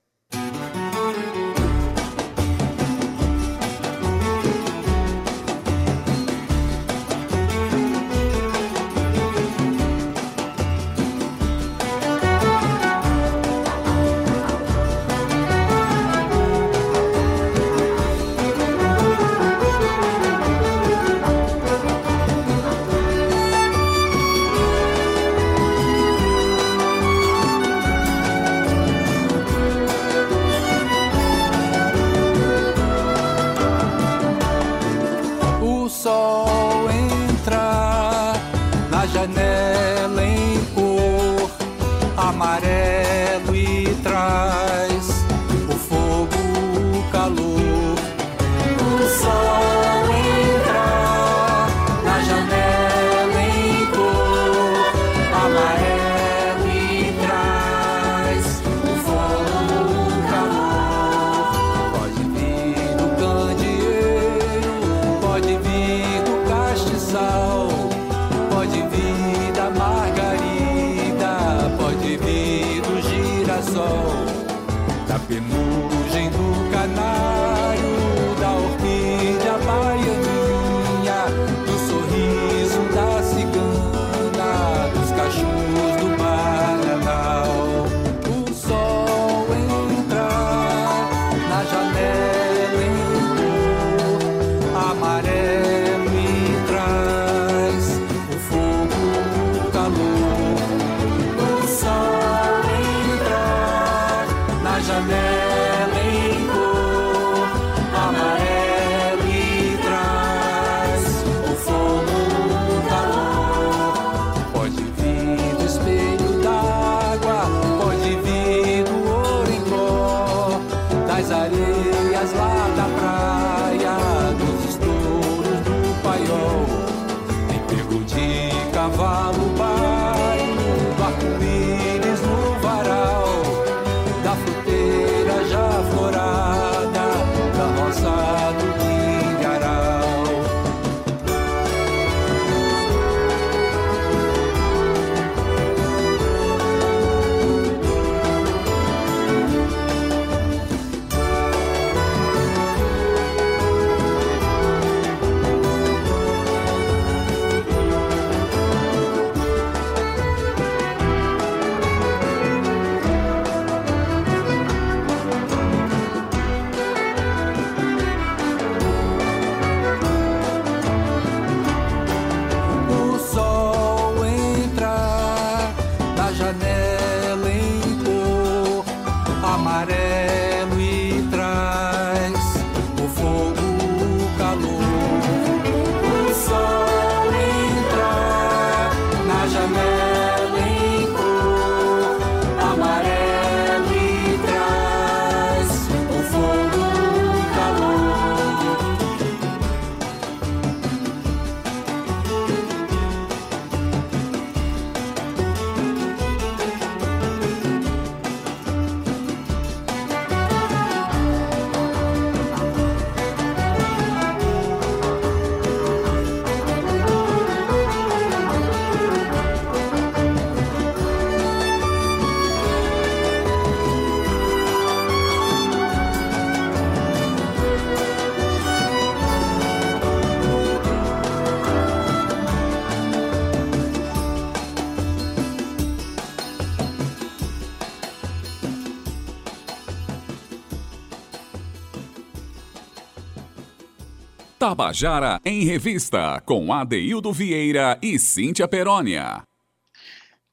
[244.94, 249.42] Tabajara em Revista, com Adeildo Vieira e Cíntia Perónia.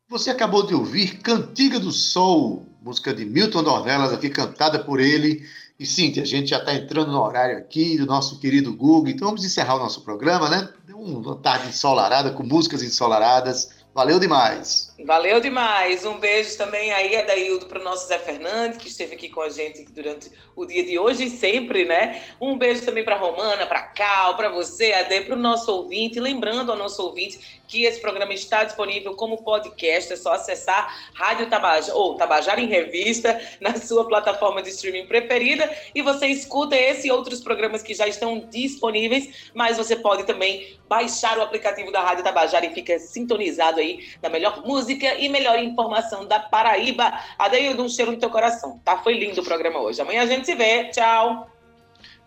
[0.09, 5.47] Você acabou de ouvir Cantiga do Sol, música de Milton Dornelas, aqui cantada por ele.
[5.79, 9.29] E Cíntia, a gente já está entrando no horário aqui do nosso querido Google, então
[9.29, 10.71] vamos encerrar o nosso programa, né?
[10.95, 13.69] Uma tarde ensolarada, com músicas ensolaradas.
[13.95, 14.90] Valeu demais!
[15.05, 16.05] Valeu demais.
[16.05, 19.49] Um beijo também aí, Adaildo, para o nosso Zé Fernandes, que esteve aqui com a
[19.49, 22.23] gente durante o dia de hoje e sempre, né?
[22.41, 26.21] Um beijo também para Romana, para Cal, para você, Ade, para o nosso ouvinte.
[26.21, 31.49] Lembrando ao nosso ouvinte que esse programa está disponível como podcast, é só acessar Rádio
[31.49, 37.07] Tabajara, ou Tabajara em Revista, na sua plataforma de streaming preferida, e você escuta esse
[37.07, 42.03] e outros programas que já estão disponíveis, mas você pode também baixar o aplicativo da
[42.03, 47.13] Rádio Tabajara e fica sintonizado aí na melhor música música e melhor informação da Paraíba.
[47.39, 48.99] Adeildo, um cheiro no teu coração, tá?
[48.99, 50.01] Foi lindo o programa hoje.
[50.01, 50.91] Amanhã a gente se vê.
[50.91, 51.49] Tchau.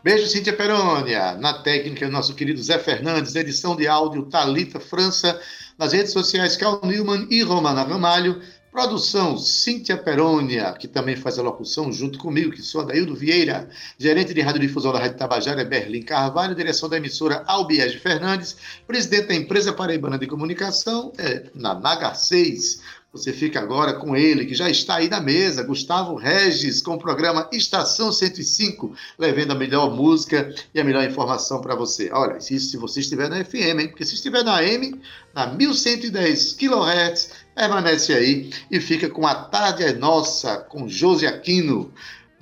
[0.01, 1.33] Beijo, Cíntia Perônia.
[1.33, 5.39] Na técnica, nosso querido Zé Fernandes, edição de áudio Talita França,
[5.77, 8.41] nas redes sociais Cal Newman e Romana Ramalho.
[8.73, 13.69] Produção Cíntia Perônia, que também faz a locução junto comigo, que sou Adaildo Vieira,
[13.99, 18.57] gerente de radiodifusão da Rádio Tabajara, é Berlim Carvalho, direção da emissora Albiege Fernandes,
[18.87, 22.81] presidente da empresa Paraibana de Comunicação, é, na Naga 6.
[23.13, 26.97] Você fica agora com ele, que já está aí na mesa, Gustavo Regis, com o
[26.97, 32.09] programa Estação 105, levando a melhor música e a melhor informação para você.
[32.11, 33.87] Olha, isso se você estiver na FM, hein?
[33.89, 34.99] Porque se estiver na AM,
[35.31, 41.93] na 1110 kHz, permanece aí e fica com a tarde é nossa, com Josi Aquino.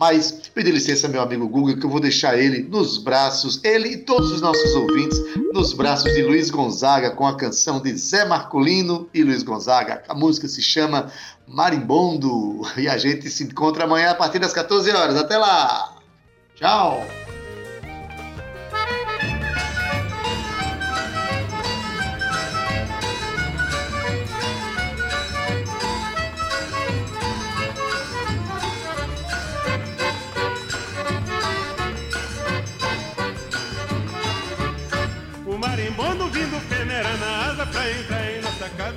[0.01, 3.97] Mas pedir licença, meu amigo Google, que eu vou deixar ele nos braços, ele e
[3.97, 5.22] todos os nossos ouvintes,
[5.53, 10.01] nos braços de Luiz Gonzaga, com a canção de Zé Marcolino e Luiz Gonzaga.
[10.09, 11.12] A música se chama
[11.47, 12.62] Marimbondo.
[12.78, 15.16] E a gente se encontra amanhã a partir das 14 horas.
[15.18, 15.93] Até lá!
[16.55, 17.05] Tchau!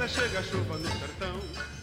[0.09, 1.74] chega a chuva no sertão.